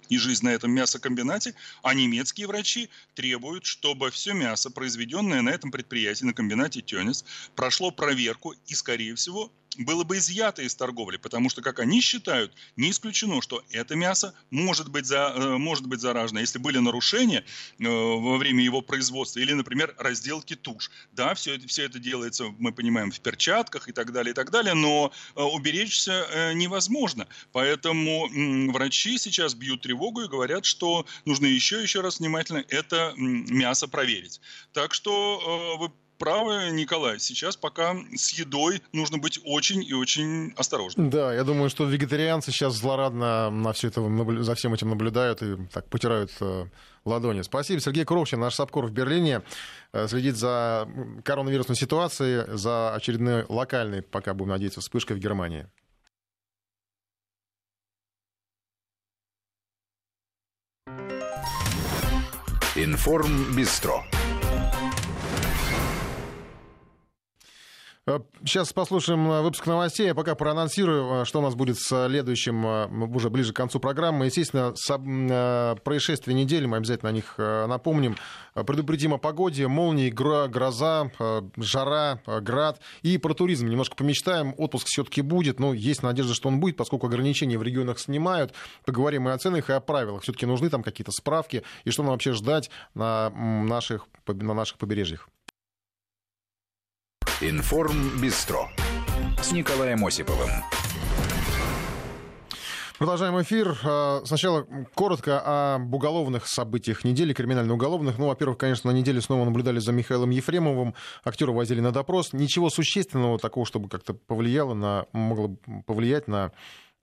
[0.09, 1.53] и жизнь на этом мясокомбинате,
[1.83, 7.23] а немецкие врачи требуют, чтобы все мясо, произведенное на этом предприятии, на комбинате Тёнис,
[7.55, 12.53] прошло проверку и, скорее всего, было бы изъято из торговли, потому что, как они считают,
[12.75, 16.39] не исключено, что это мясо может быть, за, э, может быть заражено.
[16.39, 17.43] Если были нарушения
[17.79, 20.91] э, во время его производства или, например, разделки туш.
[21.13, 24.51] Да, все это, все это делается, мы понимаем, в перчатках и так далее, и так
[24.51, 27.27] далее, но э, уберечься невозможно.
[27.51, 28.27] Поэтому
[28.71, 34.41] врачи сейчас бьют тревогу и говорят, что нужно еще, еще раз внимательно это мясо проверить.
[34.73, 37.19] Так что вы правы, Николай.
[37.19, 41.09] Сейчас пока с едой нужно быть очень и очень осторожным.
[41.09, 44.01] Да, я думаю, что вегетарианцы сейчас злорадно на все это,
[44.43, 46.65] за всем этим наблюдают и так потирают э,
[47.05, 47.41] ладони.
[47.41, 47.79] Спасибо.
[47.79, 49.41] Сергей Кровчин, наш САПКОР в Берлине,
[49.93, 50.87] э, следит за
[51.23, 55.67] коронавирусной ситуацией, за очередной локальной, пока будем надеяться, вспышкой в Германии.
[62.75, 63.51] Информ
[68.43, 72.65] Сейчас послушаем э, выпуск новостей, а пока проанонсирую, э, что у нас будет с следующим,
[72.65, 74.25] э, уже ближе к концу программы.
[74.25, 74.73] Естественно,
[75.83, 78.15] происшествия недели, мы обязательно о них напомним.
[78.53, 81.11] Предупредим о погоде, молнии, гроза,
[81.57, 82.81] жара, град.
[83.03, 84.55] И про туризм немножко помечтаем.
[84.57, 88.53] Отпуск все-таки будет, но есть надежда, что он будет, поскольку ограничения в регионах снимают.
[88.85, 90.23] Поговорим и о ценах, и о правилах.
[90.23, 95.29] Все-таки нужны там какие-то справки, и что нам вообще ждать на наших, на наших побережьях.
[97.41, 98.67] Информ Бистро
[99.41, 100.49] с Николаем Осиповым.
[102.97, 103.77] Продолжаем эфир.
[103.85, 108.17] А, сначала коротко об уголовных событиях недели, криминально-уголовных.
[108.17, 110.95] Ну, во-первых, конечно, на неделе снова наблюдали за Михаилом Ефремовым.
[111.23, 112.33] Актера возили на допрос.
[112.33, 115.55] Ничего существенного такого, чтобы как-то повлияло на, могло
[115.87, 116.51] повлиять на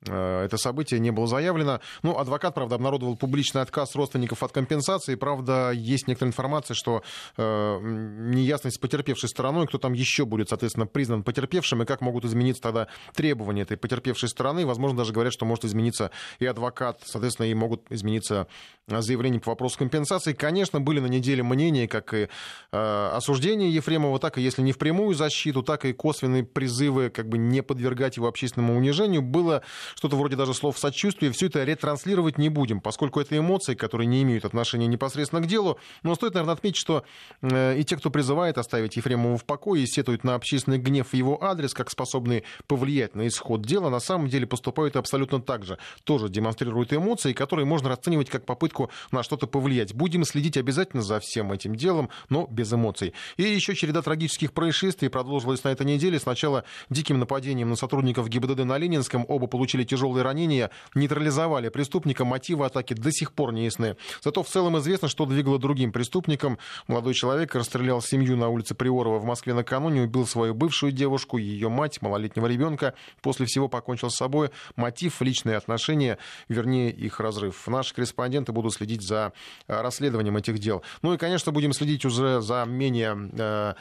[0.04, 1.80] это событие не было заявлено.
[2.02, 5.14] Ну, адвокат, правда, обнародовал публичный отказ родственников от компенсации.
[5.14, 7.02] Правда, есть некоторая информация, что
[7.36, 12.24] э, неясность с потерпевшей стороной, кто там еще будет, соответственно, признан потерпевшим, и как могут
[12.24, 14.66] измениться тогда требования этой потерпевшей стороны.
[14.66, 18.46] Возможно, даже говорят, что может измениться и адвокат, соответственно, и могут измениться
[18.86, 20.32] заявления по вопросу компенсации.
[20.32, 22.28] Конечно, были на неделе мнения, как и
[22.72, 27.38] э, осуждение Ефремова, так и, если не впрямую защиту, так и косвенные призывы как бы
[27.38, 29.22] не подвергать его общественному унижению.
[29.22, 29.62] Было
[29.96, 34.22] что-то вроде даже слов сочувствия, все это ретранслировать не будем, поскольку это эмоции, которые не
[34.22, 35.78] имеют отношения непосредственно к делу.
[36.02, 37.02] Но стоит, наверное, отметить, что
[37.40, 41.14] э, и те, кто призывает оставить Ефремова в покое и сетуют на общественный гнев в
[41.14, 45.78] его адрес, как способные повлиять на исход дела, на самом деле поступают абсолютно так же.
[46.04, 49.94] Тоже демонстрируют эмоции, которые можно расценивать как попытку на что-то повлиять.
[49.94, 53.14] Будем следить обязательно за всем этим делом, но без эмоций.
[53.38, 56.20] И еще череда трагических происшествий продолжилась на этой неделе.
[56.20, 59.24] Сначала диким нападением на сотрудников ГИБДД на Ленинском.
[59.26, 63.96] Оба получили тяжелые ранения, нейтрализовали преступника, мотивы атаки до сих пор не ясны.
[64.22, 66.58] Зато в целом известно, что двигало другим преступникам.
[66.86, 71.68] Молодой человек расстрелял семью на улице Приорова в Москве накануне, убил свою бывшую девушку, ее
[71.68, 72.94] мать, малолетнего ребенка.
[73.22, 74.50] После всего покончил с собой.
[74.76, 76.18] Мотив– личные отношения,
[76.48, 77.66] вернее, их разрыв.
[77.66, 79.32] Наши корреспонденты будут следить за
[79.66, 80.82] э, расследованием этих дел.
[81.02, 83.74] Ну и, конечно, будем следить уже за менее э,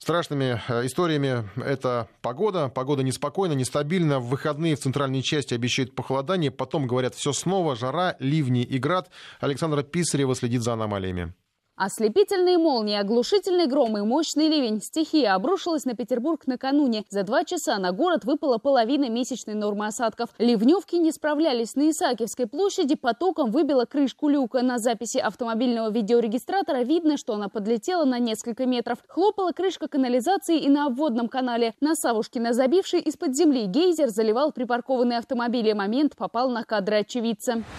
[0.00, 1.48] страшными э, историями.
[1.56, 2.68] Это погода.
[2.68, 4.18] Погода неспокойна, нестабильна.
[4.18, 6.50] В выходные в центральной части обещают похолодание.
[6.50, 7.76] Потом, говорят, все снова.
[7.76, 9.10] Жара, ливни и град.
[9.40, 11.34] Александра Писарева следит за аномалиями.
[11.82, 14.82] Ослепительные молнии, оглушительный гром и мощный ливень.
[14.82, 17.04] Стихия обрушилась на Петербург накануне.
[17.08, 20.28] За два часа на город выпала половина месячной нормы осадков.
[20.36, 21.76] Ливневки не справлялись.
[21.76, 24.60] На Исаакиевской площади потоком выбила крышку люка.
[24.60, 28.98] На записи автомобильного видеорегистратора видно, что она подлетела на несколько метров.
[29.08, 31.72] Хлопала крышка канализации и на обводном канале.
[31.80, 35.72] На Савушкина, забивший из-под земли гейзер, заливал припаркованные автомобили.
[35.72, 37.54] Момент попал на кадры очевидца.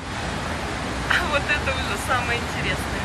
[1.32, 3.01] Вот это уже самое интересное.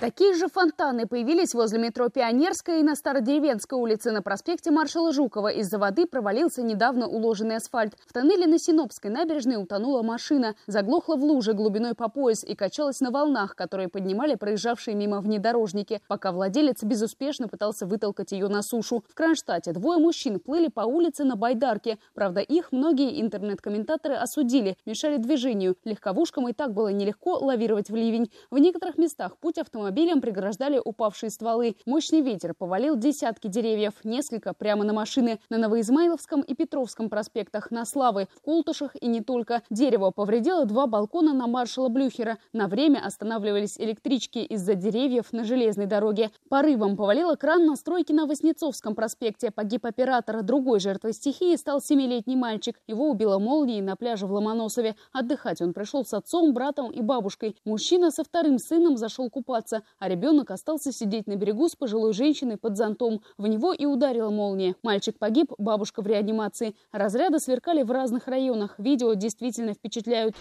[0.00, 5.48] Такие же фонтаны появились возле метро Пионерская и на Стародеревенской улице на проспекте маршала Жукова.
[5.48, 7.92] Из-за воды провалился недавно уложенный асфальт.
[8.06, 13.00] В тоннеле на Синопской набережной утонула машина, заглохла в луже глубиной по пояс и качалась
[13.00, 19.04] на волнах, которые поднимали проезжавшие мимо внедорожники, пока владелец безуспешно пытался вытолкать ее на сушу.
[19.06, 21.98] В Кронштадте двое мужчин плыли по улице на байдарке.
[22.14, 25.76] Правда, их многие интернет-комментаторы осудили, мешали движению.
[25.84, 28.30] Легковушкам и так было нелегко лавировать в ливень.
[28.50, 31.76] В некоторых местах путь автомобиля автомобилям преграждали упавшие стволы.
[31.84, 35.40] Мощный ветер повалил десятки деревьев, несколько прямо на машины.
[35.50, 39.62] На Новоизмайловском и Петровском проспектах, на Славы, в Култышах и не только.
[39.68, 42.38] Дерево повредило два балкона на маршала Блюхера.
[42.52, 46.30] На время останавливались электрички из-за деревьев на железной дороге.
[46.48, 49.50] Порывом повалило кран на стройке на Воснецовском проспекте.
[49.50, 50.44] Погиб оператор.
[50.44, 52.80] Другой жертвой стихии стал семилетний мальчик.
[52.86, 54.94] Его убило молнией на пляже в Ломоносове.
[55.12, 57.56] Отдыхать он пришел с отцом, братом и бабушкой.
[57.64, 62.56] Мужчина со вторым сыном зашел купаться, а ребенок остался сидеть на берегу с пожилой женщиной
[62.56, 63.22] под зонтом.
[63.38, 64.74] В него и ударила молния.
[64.82, 66.74] Мальчик погиб, бабушка в реанимации.
[66.92, 68.74] Разряды сверкали в разных районах.
[68.78, 70.34] Видео действительно впечатляют.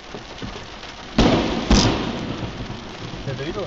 [3.28, 3.66] Это видела?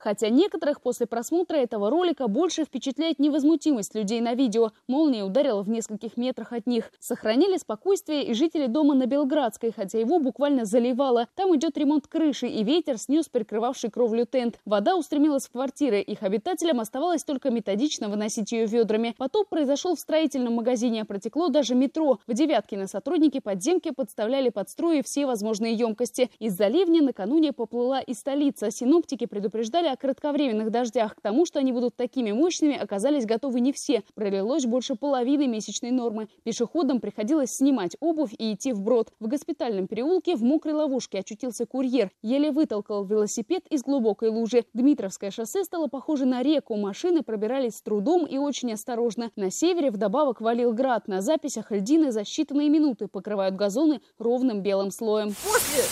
[0.00, 4.70] Хотя некоторых после просмотра этого ролика больше впечатляет невозмутимость людей на видео.
[4.88, 6.90] Молния ударила в нескольких метрах от них.
[6.98, 11.28] Сохранили спокойствие и жители дома на Белградской, хотя его буквально заливало.
[11.34, 14.58] Там идет ремонт крыши, и ветер снес прикрывавший кровлю тент.
[14.64, 16.00] Вода устремилась в квартиры.
[16.00, 19.14] Их обитателям оставалось только методично выносить ее ведрами.
[19.18, 22.20] Потоп произошел в строительном магазине, протекло даже метро.
[22.26, 26.30] В Девяткино сотрудники подземки подставляли под струи все возможные емкости.
[26.38, 28.70] Из-за ливня накануне поплыла и столица.
[28.70, 31.14] Синоптики предупреждали о кратковременных дождях.
[31.14, 34.02] К тому, что они будут такими мощными, оказались готовы не все.
[34.14, 36.28] Пролилось больше половины месячной нормы.
[36.44, 39.12] Пешеходам приходилось снимать обувь и идти вброд.
[39.20, 42.10] В госпитальном переулке в мокрой ловушке очутился курьер.
[42.22, 44.64] Еле вытолкал велосипед из глубокой лужи.
[44.74, 46.76] Дмитровское шоссе стало похоже на реку.
[46.76, 49.30] Машины пробирались с трудом и очень осторожно.
[49.36, 51.08] На севере вдобавок валил град.
[51.08, 55.34] На записях льдины за считанные минуты покрывают газоны ровным белым слоем.
[55.44, 55.84] После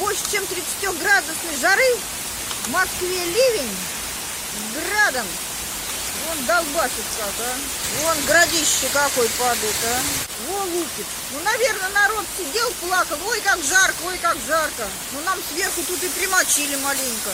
[0.00, 2.23] больше чем 30 градусной жары
[2.64, 3.76] в Москве ливень
[4.52, 5.26] с градом.
[6.26, 7.54] Вон долбасит как, а.
[8.02, 10.00] Вон градище какой падает, а.
[10.48, 11.06] Вон лупит.
[11.32, 13.18] Ну, наверное, народ сидел, плакал.
[13.26, 14.88] Ой, как жарко, ой, как жарко.
[15.12, 17.30] Ну, нам сверху тут и примочили маленько.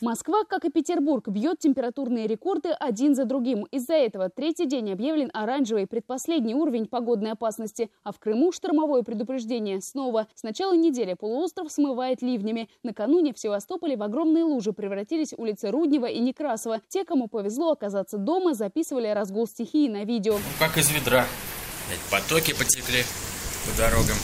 [0.00, 3.66] Москва, как и Петербург, бьет температурные рекорды один за другим.
[3.70, 7.90] Из-за этого третий день объявлен оранжевый, предпоследний уровень погодной опасности.
[8.02, 9.80] А в Крыму штормовое предупреждение.
[9.80, 10.26] Снова.
[10.34, 12.68] С начала недели полуостров смывает ливнями.
[12.82, 16.80] Накануне в Севастополе в огромные лужи превратились улицы Руднева и Некрасова.
[16.88, 20.36] Те, кому повезло оказаться дома, записывали разгул стихии на видео.
[20.58, 21.24] Как из ведра.
[22.10, 23.02] Потоки потекли
[23.64, 24.16] по дорогам.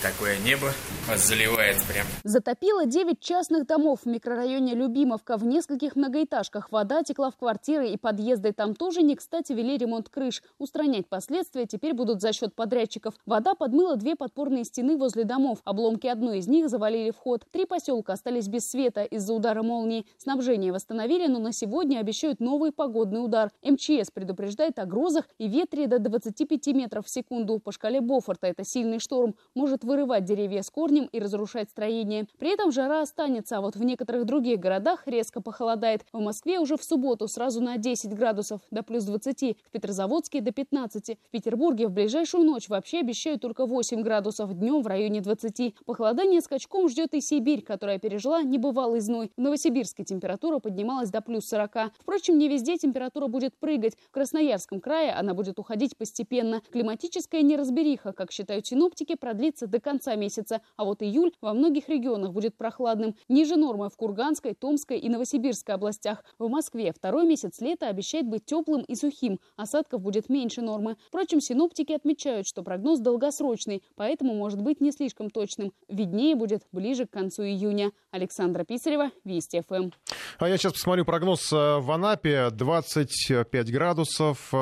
[0.00, 0.68] Такое небо
[1.08, 2.06] вас заливает прям.
[2.22, 5.36] Затопило 9 частных домов в микрорайоне Любимовка.
[5.36, 8.52] В нескольких многоэтажках вода текла в квартиры и подъезды.
[8.52, 10.44] Там тоже не кстати вели ремонт крыш.
[10.58, 13.14] Устранять последствия теперь будут за счет подрядчиков.
[13.26, 15.58] Вода подмыла две подпорные стены возле домов.
[15.64, 17.44] Обломки одной из них завалили вход.
[17.50, 20.06] Три поселка остались без света из-за удара молнии.
[20.16, 23.50] Снабжение восстановили, но на сегодня обещают новый погодный удар.
[23.64, 27.58] МЧС предупреждает о грозах и ветре до 25 метров в секунду.
[27.58, 29.34] По шкале Бофорта это сильный шторм.
[29.56, 32.28] Может вырывать деревья с корнем и разрушать строение.
[32.38, 36.04] При этом жара останется, а вот в некоторых других городах резко похолодает.
[36.12, 40.52] В Москве уже в субботу сразу на 10 градусов, до плюс 20, в Петрозаводске до
[40.52, 41.18] 15.
[41.26, 45.74] В Петербурге в ближайшую ночь вообще обещают только 8 градусов, днем в районе 20.
[45.86, 49.32] Похолодание скачком ждет и Сибирь, которая пережила небывалый зной.
[49.36, 51.92] В Новосибирске температура поднималась до плюс 40.
[51.98, 53.96] Впрочем, не везде температура будет прыгать.
[54.08, 56.60] В Красноярском крае она будет уходить постепенно.
[56.70, 62.32] Климатическая неразбериха, как считают синоптики, продлится до конца месяца, а вот июль во многих регионах
[62.32, 63.14] будет прохладным.
[63.28, 66.24] Ниже нормы в Курганской, Томской и Новосибирской областях.
[66.38, 69.40] В Москве второй месяц лета обещает быть теплым и сухим.
[69.56, 70.96] Осадков будет меньше нормы.
[71.08, 75.72] Впрочем, синоптики отмечают, что прогноз долгосрочный, поэтому может быть не слишком точным.
[75.88, 77.92] Виднее будет ближе к концу июня.
[78.10, 79.90] Александра Писарева, Вести ФМ.
[80.38, 82.50] А я сейчас посмотрю прогноз э, в Анапе.
[82.50, 84.52] 25 градусов.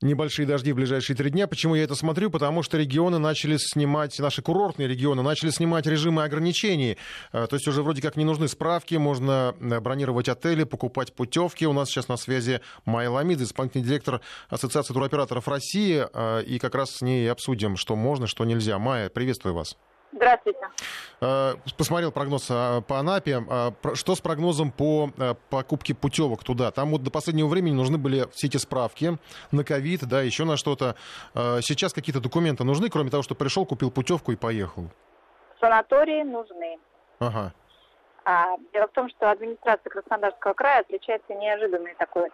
[0.00, 1.48] Небольшие дожди в ближайшие три дня.
[1.48, 2.30] Почему я это смотрю?
[2.30, 6.96] Потому что регионы начали снимать, наши курортные регионы начали снимать режимы ограничений.
[7.32, 11.66] Э, то есть уже вроде как не нужны справки, можно э, бронировать отели, покупать путевки.
[11.66, 16.06] У нас сейчас на связи Майя Ламид, исполнительный директор Ассоциации туроператоров России.
[16.14, 18.78] Э, и как раз с ней обсудим, что можно, что нельзя.
[18.78, 19.76] Майя, приветствую вас.
[20.12, 20.60] Здравствуйте.
[21.20, 23.42] Э, посмотрел прогноз а, по Анапе.
[23.48, 26.70] А, что с прогнозом по э, покупке путевок туда?
[26.70, 29.18] Там вот до последнего времени нужны были все эти справки
[29.52, 30.96] на ковид, да, еще на что-то.
[31.34, 34.84] Э, сейчас какие-то документы нужны, кроме того, что пришел, купил путевку и поехал?
[35.60, 36.78] Санатории нужны.
[37.18, 37.52] Ага.
[38.24, 42.30] А, дело в том, что администрация Краснодарского края отличается неожиданной такой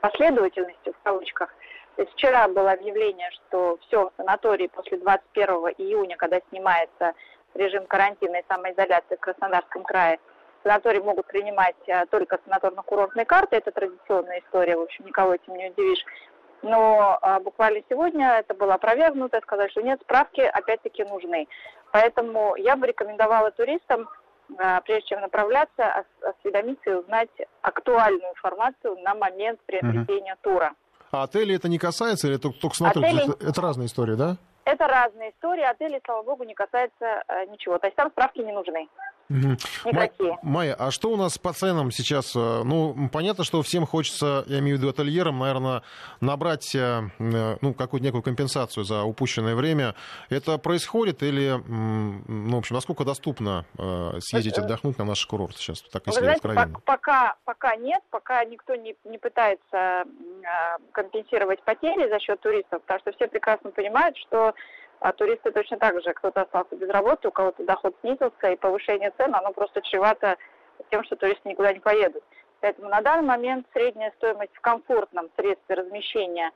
[0.00, 1.50] последовательностью в кавычках–
[1.96, 7.14] вчера было объявление, что все, санатории после 21 июня, когда снимается
[7.54, 10.18] режим карантина и самоизоляции в Краснодарском крае,
[10.62, 13.56] санатории могут принимать а, только санаторно-курортные карты.
[13.56, 16.04] Это традиционная история, в общем, никого этим не удивишь.
[16.62, 21.48] Но а, буквально сегодня это было опровергнуто, сказали, что нет, справки опять-таки нужны.
[21.90, 24.08] Поэтому я бы рекомендовала туристам
[24.58, 27.30] а, прежде чем направляться, осведомиться и узнать
[27.62, 30.40] актуальную информацию на момент приобретения угу.
[30.42, 30.74] тура.
[31.12, 33.06] А отели это не касается или только, только смотрите?
[33.06, 33.34] Отели...
[33.34, 34.38] Это, это разные истории, да?
[34.64, 35.62] Это разные истории.
[35.62, 37.78] Отели, слава богу, не касается э, ничего.
[37.78, 38.88] То есть там справки не нужны.
[39.32, 39.92] Угу.
[39.92, 40.38] Никакие.
[40.42, 42.36] Майя, а что у нас по ценам сейчас?
[42.36, 45.82] Э, ну, понятно, что всем хочется, я имею в виду ательерам, наверное,
[46.20, 49.94] набрать э, э, ну, какую-то некую компенсацию за упущенное время.
[50.28, 53.64] Это происходит или, ну, в общем, насколько доступно
[54.20, 55.80] съездить отдохнуть на наш курорт сейчас?
[55.82, 60.04] Так, если Вы знаете, пока, пока нет, пока никто не, не пытается
[60.92, 64.54] компенсировать потери за счет туристов, потому что все прекрасно понимают, что
[65.02, 69.12] а туристы точно так же, кто-то остался без работы, у кого-то доход снизился, и повышение
[69.16, 70.36] цен, оно просто чревато
[70.90, 72.22] тем, что туристы никуда не поедут.
[72.60, 76.52] Поэтому на данный момент средняя стоимость в комфортном средстве размещения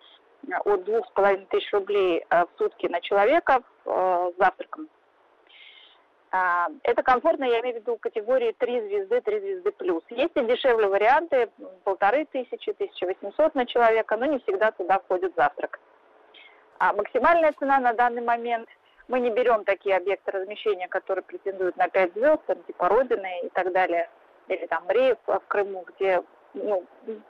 [0.47, 4.89] э, от двух с половиной тысяч рублей э, в сутки на человека э, с завтраком.
[6.31, 10.05] А, это комфортно, я имею в виду категории 3 звезды, 3 звезды плюс.
[10.11, 11.51] Есть и дешевле варианты,
[11.83, 15.81] полторы тысячи, 1800 на человека, но не всегда туда входит завтрак.
[16.79, 18.69] А максимальная цена на данный момент,
[19.09, 23.49] мы не берем такие объекты размещения, которые претендуют на 5 звезд, там, типа Родины и
[23.51, 24.11] так далее,
[24.49, 26.23] или там Мреев в Крыму, где
[26.55, 26.85] ну,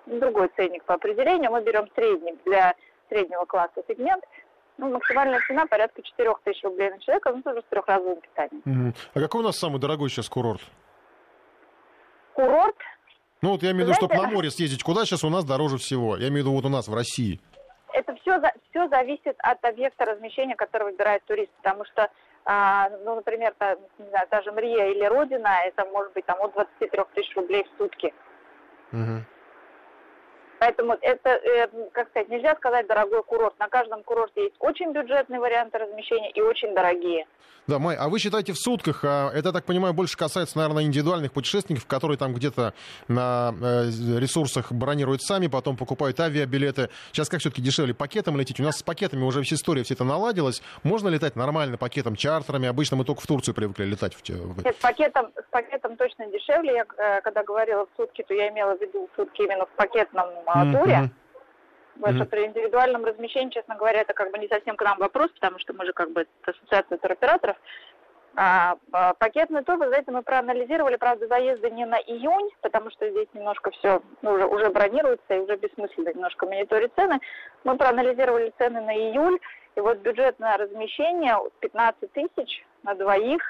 [0.06, 2.74] другой ценник по определению, мы берем средний для
[3.08, 4.24] среднего класса сегмент,
[4.78, 8.62] ну, максимальная цена порядка 4 тысяч рублей на человека, ну, тоже с трехразовым питанием.
[8.64, 8.94] Угу.
[9.14, 10.60] А какой у нас самый дорогой сейчас курорт?
[12.34, 12.76] Курорт?
[13.42, 15.76] Ну, вот я имею в виду, чтобы на море съездить, куда сейчас у нас дороже
[15.76, 16.16] всего?
[16.16, 17.40] Я имею в виду вот у нас в России
[17.96, 18.40] это все,
[18.70, 22.10] все зависит от объекта размещения, который выбирает турист, потому что,
[22.44, 26.40] а, ну, например, та, не знаю, та же Мрия или Родина, это может быть там
[26.42, 28.12] от 23 тысяч рублей в сутки.
[28.92, 29.24] Угу.
[30.66, 33.56] Поэтому это, э, как сказать, нельзя сказать дорогой курорт.
[33.60, 37.24] На каждом курорте есть очень бюджетные варианты размещения и очень дорогие.
[37.66, 41.32] Да, Май, а вы считаете в сутках, а это, так понимаю, больше касается, наверное, индивидуальных
[41.32, 42.74] путешественников, которые там где-то
[43.08, 43.90] на э,
[44.20, 46.90] ресурсах бронируют сами, потом покупают авиабилеты.
[47.10, 48.60] Сейчас как все-таки дешевле пакетом лететь?
[48.60, 50.62] У нас с пакетами уже вся история все это наладилась.
[50.84, 52.68] Можно летать нормально пакетом, чартерами?
[52.68, 54.16] Обычно мы только в Турцию привыкли летать.
[54.28, 56.72] Нет, с пакетом, с пакетом точно дешевле.
[56.72, 60.28] Я э, когда говорила в сутки, то я имела в виду сутки именно в пакетном
[60.28, 60.55] mm-hmm.
[60.64, 61.10] Туре.
[62.00, 62.28] Потому mm-hmm.
[62.28, 65.72] при индивидуальном размещении, честно говоря, это как бы не совсем к нам вопрос, потому что
[65.72, 67.56] мы же как бы ассоциация туроператоров.
[68.38, 73.08] А, а, пакетный тур, вы знаете, мы проанализировали, правда, заезды не на июнь, потому что
[73.08, 77.18] здесь немножко все ну, уже, уже бронируется и уже бессмысленно немножко мониторить цены.
[77.64, 79.38] Мы проанализировали цены на июль,
[79.74, 83.42] и вот бюджетное размещение 15 тысяч на двоих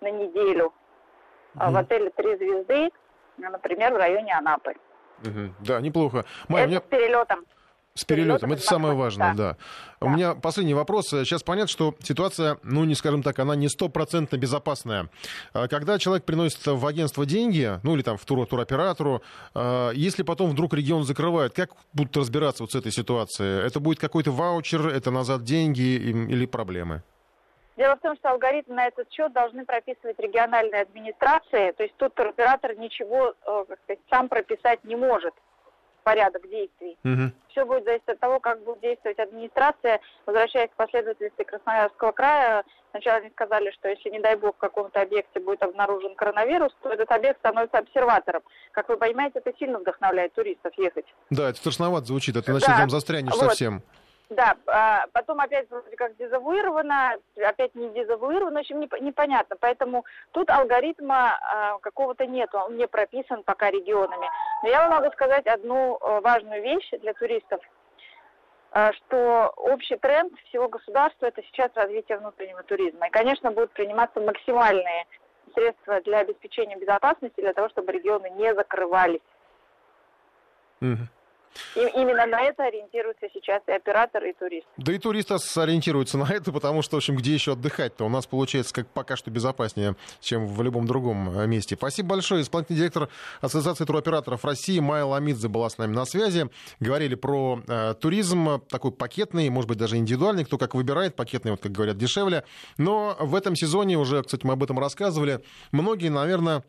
[0.00, 0.72] на неделю
[1.54, 1.70] mm-hmm.
[1.70, 2.90] в отеле «Три звезды»,
[3.36, 4.74] например, в районе Анапы.
[5.22, 5.54] Угу.
[5.60, 6.24] Да, неплохо.
[6.48, 6.80] Майя, Это меня...
[6.80, 7.38] с перелетом.
[7.94, 9.56] С перелетом, это самое важное, да.
[10.00, 10.06] да.
[10.06, 11.08] У меня последний вопрос.
[11.08, 15.10] Сейчас понятно, что ситуация, ну, не скажем так, она не стопроцентно безопасная.
[15.52, 19.22] А когда человек приносит в агентство деньги, ну, или там в тур, туроператору,
[19.54, 23.66] а, если потом вдруг регион закрывают, как будут разбираться вот с этой ситуацией?
[23.66, 27.02] Это будет какой-то ваучер, это назад деньги или проблемы?
[27.76, 32.14] Дело в том, что алгоритм на этот счет должны прописывать региональные администрации, то есть тут
[32.14, 35.34] туроператор ничего, э, как сказать, сам прописать не может
[36.02, 36.96] порядок действий.
[37.04, 37.32] Угу.
[37.50, 40.00] Все будет зависеть от того, как будет действовать администрация.
[40.26, 45.00] Возвращаясь к последовательности Красноярского края, сначала они сказали, что если, не дай бог, в каком-то
[45.00, 48.42] объекте будет обнаружен коронавирус, то этот объект становится обсерватором.
[48.72, 51.06] Как вы понимаете, это сильно вдохновляет туристов ехать.
[51.30, 52.60] Да, это страшновато звучит, а ты да.
[52.60, 53.40] там застрянешь вот.
[53.40, 53.82] совсем.
[54.30, 59.56] Да, а потом опять вроде как дезавуировано, опять не дезавуировано, в общем, непонятно.
[59.58, 64.28] Поэтому тут алгоритма а, какого-то нет, он не прописан пока регионами.
[64.62, 67.60] Но я вам могу сказать одну э, важную вещь для туристов,
[68.70, 73.08] а, что общий тренд всего государства это сейчас развитие внутреннего туризма.
[73.08, 75.06] И, конечно, будут приниматься максимальные
[75.54, 79.22] средства для обеспечения безопасности, для того, чтобы регионы не закрывались.
[80.80, 81.19] Mm-hmm.
[81.74, 84.68] И именно на это ориентируются сейчас и операторы, и туристы.
[84.76, 88.04] Да и туристы ориентируются на это, потому что, в общем, где еще отдыхать-то?
[88.04, 91.76] У нас получается как пока что безопаснее, чем в любом другом э, месте.
[91.76, 92.42] Спасибо большое.
[92.42, 93.08] Исполнительный директор
[93.40, 96.48] Ассоциации туроператоров России Майя Ламидзе была с нами на связи.
[96.80, 101.60] Говорили про э, туризм, такой пакетный, может быть, даже индивидуальный, кто как выбирает, пакетный, вот
[101.60, 102.44] как говорят, дешевле.
[102.78, 105.40] Но в этом сезоне уже, кстати, мы об этом рассказывали,
[105.72, 106.64] многие, наверное,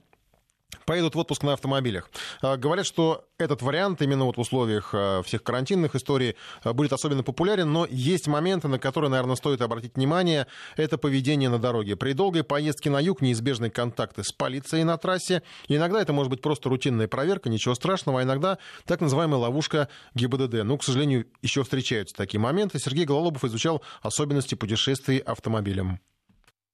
[0.92, 2.10] поедут в отпуск на автомобилях.
[2.42, 6.36] А, говорят, что этот вариант именно вот в условиях а, всех карантинных историй
[6.66, 10.48] а, будет особенно популярен, но есть моменты, на которые, наверное, стоит обратить внимание.
[10.76, 11.96] Это поведение на дороге.
[11.96, 15.44] При долгой поездке на юг неизбежны контакты с полицией на трассе.
[15.70, 20.66] Иногда это может быть просто рутинная проверка, ничего страшного, а иногда так называемая ловушка ГИБДД.
[20.66, 22.80] Ну, к сожалению, еще встречаются такие моменты.
[22.80, 26.02] Сергей Гололобов изучал особенности путешествий автомобилем.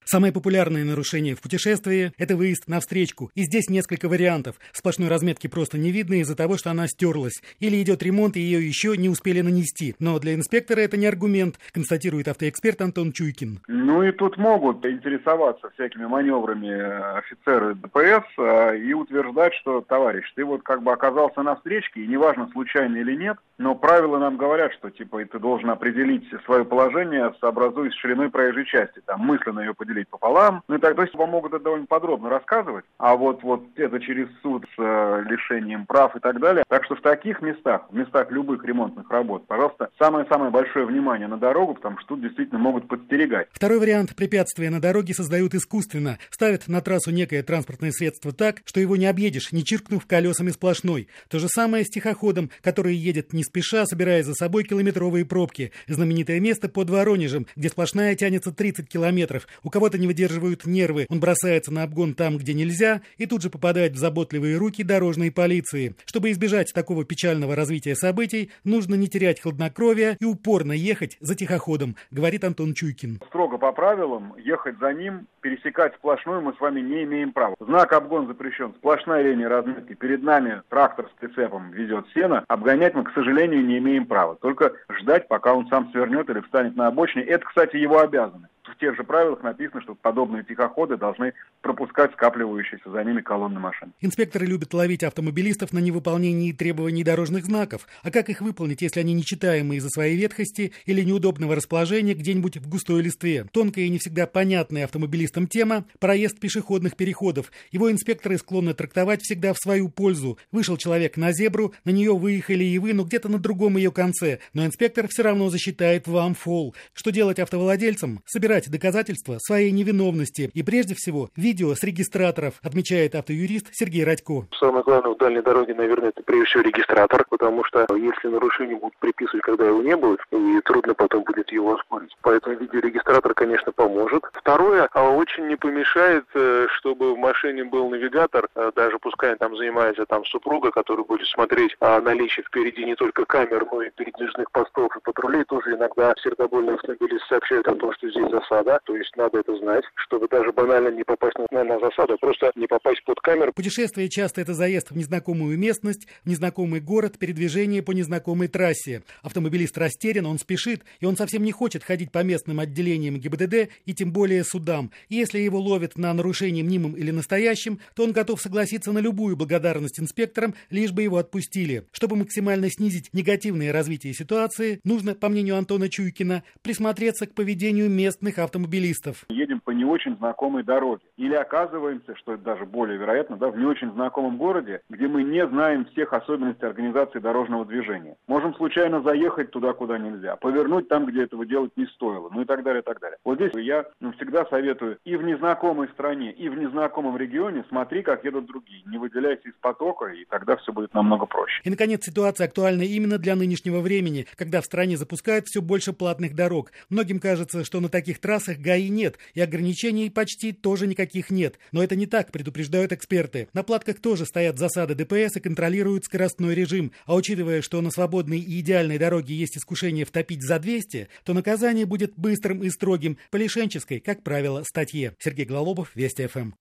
[0.09, 3.29] Самое популярное нарушение в путешествии– это выезд на встречку.
[3.35, 4.55] И здесь несколько вариантов.
[4.71, 7.41] Сплошной разметки просто не видно из-за того, что она стерлась.
[7.59, 9.95] Или идет ремонт, и ее еще не успели нанести.
[9.99, 13.59] Но для инспектора это не аргумент, констатирует автоэксперт Антон Чуйкин.
[13.67, 20.45] Ну и тут могут интересоваться всякими маневрами офицеры ДПС э, и утверждать, что, товарищ, ты
[20.45, 24.71] вот как бы оказался на встречке, и неважно, случайно или нет, но правила нам говорят,
[24.73, 29.73] что типа ты должен определить свое положение, сообразуясь с шириной проезжей части, там мысленно ее
[29.73, 30.63] поделить пополам.
[30.67, 33.99] Ну и так, то есть вам могут это довольно подробно рассказывать, а вот, вот это
[33.99, 36.63] через суд с э, лишением прав и так далее.
[36.67, 41.37] Так что в таких местах, в местах любых ремонтных работ, пожалуйста, самое-самое большое внимание на
[41.37, 43.47] дорогу, потому что тут действительно могут подстерегать.
[43.51, 46.17] Второй вариант препятствия на дороге создают искусственно.
[46.29, 51.07] Ставят на трассу некое транспортное средство так, что его не объедешь, не чиркнув колесами сплошной.
[51.29, 55.71] То же самое с тихоходом, который едет не спеша, собирая за собой километровые пробки.
[55.87, 59.47] Знаменитое место под Воронежем, где сплошная тянется 30 километров.
[59.63, 63.49] У кого-то не выдерживают нервы, он бросается на обгон там, где нельзя, и тут же
[63.49, 65.95] попадает в заботливые руки дорожной полиции.
[66.05, 71.95] Чтобы избежать такого печального развития событий, нужно не терять хладнокровия и упорно ехать за тихоходом,
[72.11, 73.21] говорит Антон Чуйкин.
[73.27, 77.55] Строго по правилам, ехать за ним, пересекать сплошную мы с вами не имеем права.
[77.61, 79.93] Знак обгон запрещен, сплошная линия разметки.
[79.93, 82.43] Перед нами трактор с прицепом везет сено.
[82.49, 84.35] Обгонять мы, к сожалению, не имеем права.
[84.35, 87.23] Только ждать, пока он сам свернет или встанет на обочине.
[87.23, 92.91] Это, кстати, его обязанность в тех же правилах написано, что подобные тихоходы должны пропускать скапливающиеся
[92.91, 93.91] за ними колонны машин.
[94.01, 97.87] Инспекторы любят ловить автомобилистов на невыполнении требований дорожных знаков.
[98.03, 102.69] А как их выполнить, если они нечитаемые из-за своей ветхости или неудобного расположения где-нибудь в
[102.69, 103.47] густой листве?
[103.51, 107.51] Тонкая и не всегда понятная автомобилистам тема– проезд пешеходных переходов.
[107.71, 110.37] Его инспекторы склонны трактовать всегда в свою пользу.
[110.51, 114.39] Вышел человек на зебру, на нее выехали и вы, но где-то на другом ее конце.
[114.53, 116.75] Но инспектор все равно засчитает вам фол.
[116.93, 118.21] Что делать автовладельцам?
[118.25, 124.45] Собирать собрать доказательства своей невиновности и прежде всего видео с регистраторов, отмечает автоюрист Сергей Радько.
[124.59, 128.97] Самое главное в дальней дороге, наверное, это прежде всего регистратор, потому что если нарушение будут
[128.97, 132.15] приписывать, когда его не было, и трудно потом будет его оспорить.
[132.21, 134.23] Поэтому видеорегистратор, конечно, поможет.
[134.33, 139.55] Второе, а очень не помешает, э, чтобы в машине был навигатор, э, даже пускай там
[139.55, 144.51] занимается там супруга, который будет смотреть о наличии впереди не только камер, но и передвижных
[144.51, 145.43] постов и патрулей.
[145.45, 149.55] Тоже иногда сердобольные автомобилисты сообщают о том, что здесь засада засада, то есть надо это
[149.57, 153.53] знать, чтобы даже банально не попасть на, на засаду, а просто не попасть под камеру.
[153.53, 159.03] Путешествие часто это заезд в незнакомую местность, в незнакомый город, передвижение по незнакомой трассе.
[159.21, 163.93] Автомобилист растерян, он спешит, и он совсем не хочет ходить по местным отделениям ГИБДД и
[163.93, 164.91] тем более судам.
[165.09, 169.35] И если его ловят на нарушении мнимым или настоящим, то он готов согласиться на любую
[169.35, 171.85] благодарность инспекторам, лишь бы его отпустили.
[171.91, 178.39] Чтобы максимально снизить негативное развитие ситуации, нужно, по мнению Антона Чуйкина, присмотреться к поведению местных
[178.47, 179.25] автомобилистов.
[179.29, 181.03] Едем по не очень знакомой дороге.
[181.17, 185.23] Или оказываемся, что это даже более вероятно, да, в не очень знакомом городе, где мы
[185.23, 188.15] не знаем всех особенностей организации дорожного движения.
[188.27, 192.45] Можем случайно заехать туда, куда нельзя, повернуть там, где этого делать не стоило, ну и
[192.45, 193.17] так далее, и так далее.
[193.23, 198.01] Вот здесь я ну, всегда советую и в незнакомой стране, и в незнакомом регионе смотри,
[198.01, 198.83] как едут другие.
[198.85, 201.61] Не выделяйся из потока, и тогда все будет намного проще.
[201.63, 206.35] И, наконец, ситуация актуальна именно для нынешнего времени, когда в стране запускают все больше платных
[206.35, 206.71] дорог.
[206.89, 211.57] Многим кажется, что на таких трассах трассах ГАИ нет, и ограничений почти тоже никаких нет.
[211.71, 213.47] Но это не так, предупреждают эксперты.
[213.53, 216.91] На платках тоже стоят засады ДПС и контролируют скоростной режим.
[217.05, 221.85] А учитывая, что на свободной и идеальной дороге есть искушение втопить за 200, то наказание
[221.85, 225.15] будет быстрым и строгим, по лишенческой, как правило, статье.
[225.19, 226.51] Сергей Глалобов, Вести ФМ.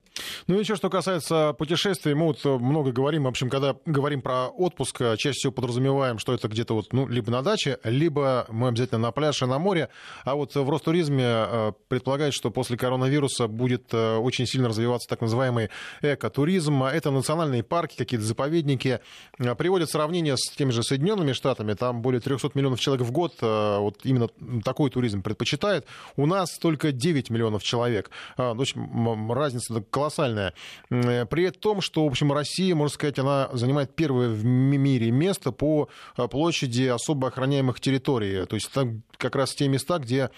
[0.47, 4.47] Ну и еще что касается путешествий, мы вот много говорим, в общем, когда говорим про
[4.49, 9.01] отпуск, чаще всего подразумеваем, что это где-то вот, ну, либо на даче, либо мы обязательно
[9.01, 9.91] на пляже, на море.
[10.25, 15.21] А вот в Ростуризме э, предполагает, что после коронавируса будет э, очень сильно развиваться так
[15.21, 15.71] называемый
[16.03, 16.85] экотуризм.
[16.85, 19.01] Это национальные парки, какие-то заповедники.
[19.39, 21.75] Э, приводят сравнение с теми же Соединенными Штатами.
[21.75, 24.29] Там более 300 миллионов человек в год вот именно
[24.65, 25.87] такой туризм предпочитает.
[26.17, 28.11] У нас только 9 миллионов человек.
[28.37, 30.55] В общем, разница колоссальная.
[30.89, 35.89] При том, что, в общем, Россия, можно сказать, она занимает первое в мире место по
[36.31, 38.45] площади особо охраняемых территорий.
[38.47, 40.31] То есть там как раз те места, где,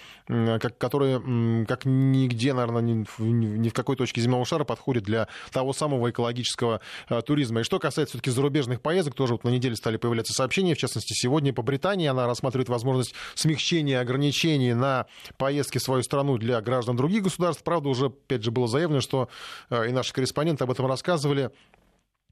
[0.79, 1.18] которые
[1.67, 6.81] как нигде, наверное, ни ни в какой точке земного шара подходит для того самого экологического
[7.09, 7.61] э, туризма.
[7.61, 11.13] И что касается все-таки зарубежных поездок, тоже вот на неделе стали появляться сообщения, в частности,
[11.15, 16.97] сегодня по Британии она рассматривает возможность смягчения ограничений на поездки в свою страну для граждан
[16.97, 17.63] других государств.
[17.63, 19.29] Правда, уже, опять же, было заявлено, что
[19.71, 21.51] э, и наши корреспонденты об этом рассказывали,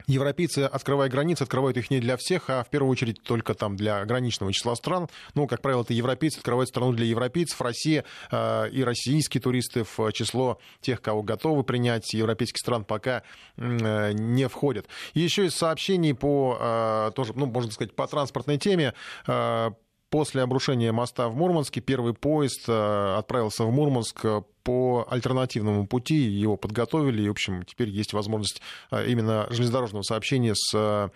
[0.07, 4.01] Европейцы, открывая границы, открывают их не для всех, а в первую очередь только там для
[4.01, 5.09] ограниченного числа стран.
[5.35, 7.61] Ну, как правило, это европейцы открывают страну для европейцев.
[7.61, 13.25] Россия э, и российские туристы в число тех, кого готовы принять европейских стран, пока
[13.57, 14.87] э, не входят.
[15.15, 18.95] Еще из сообщений по, э, тоже, ну, можно сказать, по транспортной теме.
[19.27, 19.71] Э,
[20.17, 24.25] После обрушения моста в Мурманске первый поезд э, отправился в Мурманск
[24.65, 30.55] по альтернативному пути, его подготовили, и, в общем, теперь есть возможность э, именно железнодорожного сообщения
[30.55, 31.11] с Э,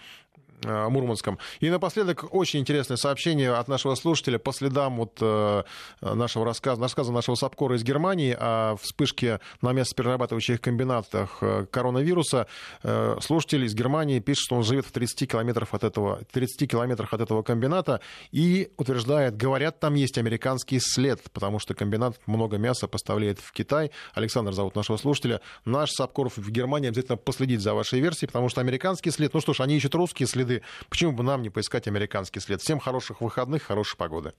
[0.64, 1.38] Мурманском.
[1.60, 5.62] И напоследок очень интересное сообщение от нашего слушателя по следам вот э,
[6.00, 12.46] нашего рассказа, рассказа нашего САПКОРа из Германии о вспышке на мясоперерабатывающих комбинатах э, коронавируса.
[13.20, 17.20] Слушатель из Германии пишет, что он живет в 30 километрах от этого, 30 километрах от
[17.20, 18.00] этого комбината
[18.32, 23.90] и утверждает, говорят, там есть американский след, потому что комбинат много мяса поставляет в Китай.
[24.14, 25.40] Александр зовут нашего слушателя.
[25.64, 29.52] Наш САПКОР в Германии обязательно последит за вашей версией, потому что американский след, ну что
[29.52, 32.60] ж, они ищут русские следы, Почему бы нам не поискать американский след?
[32.60, 34.32] Всем хороших выходных, хорошей погоды.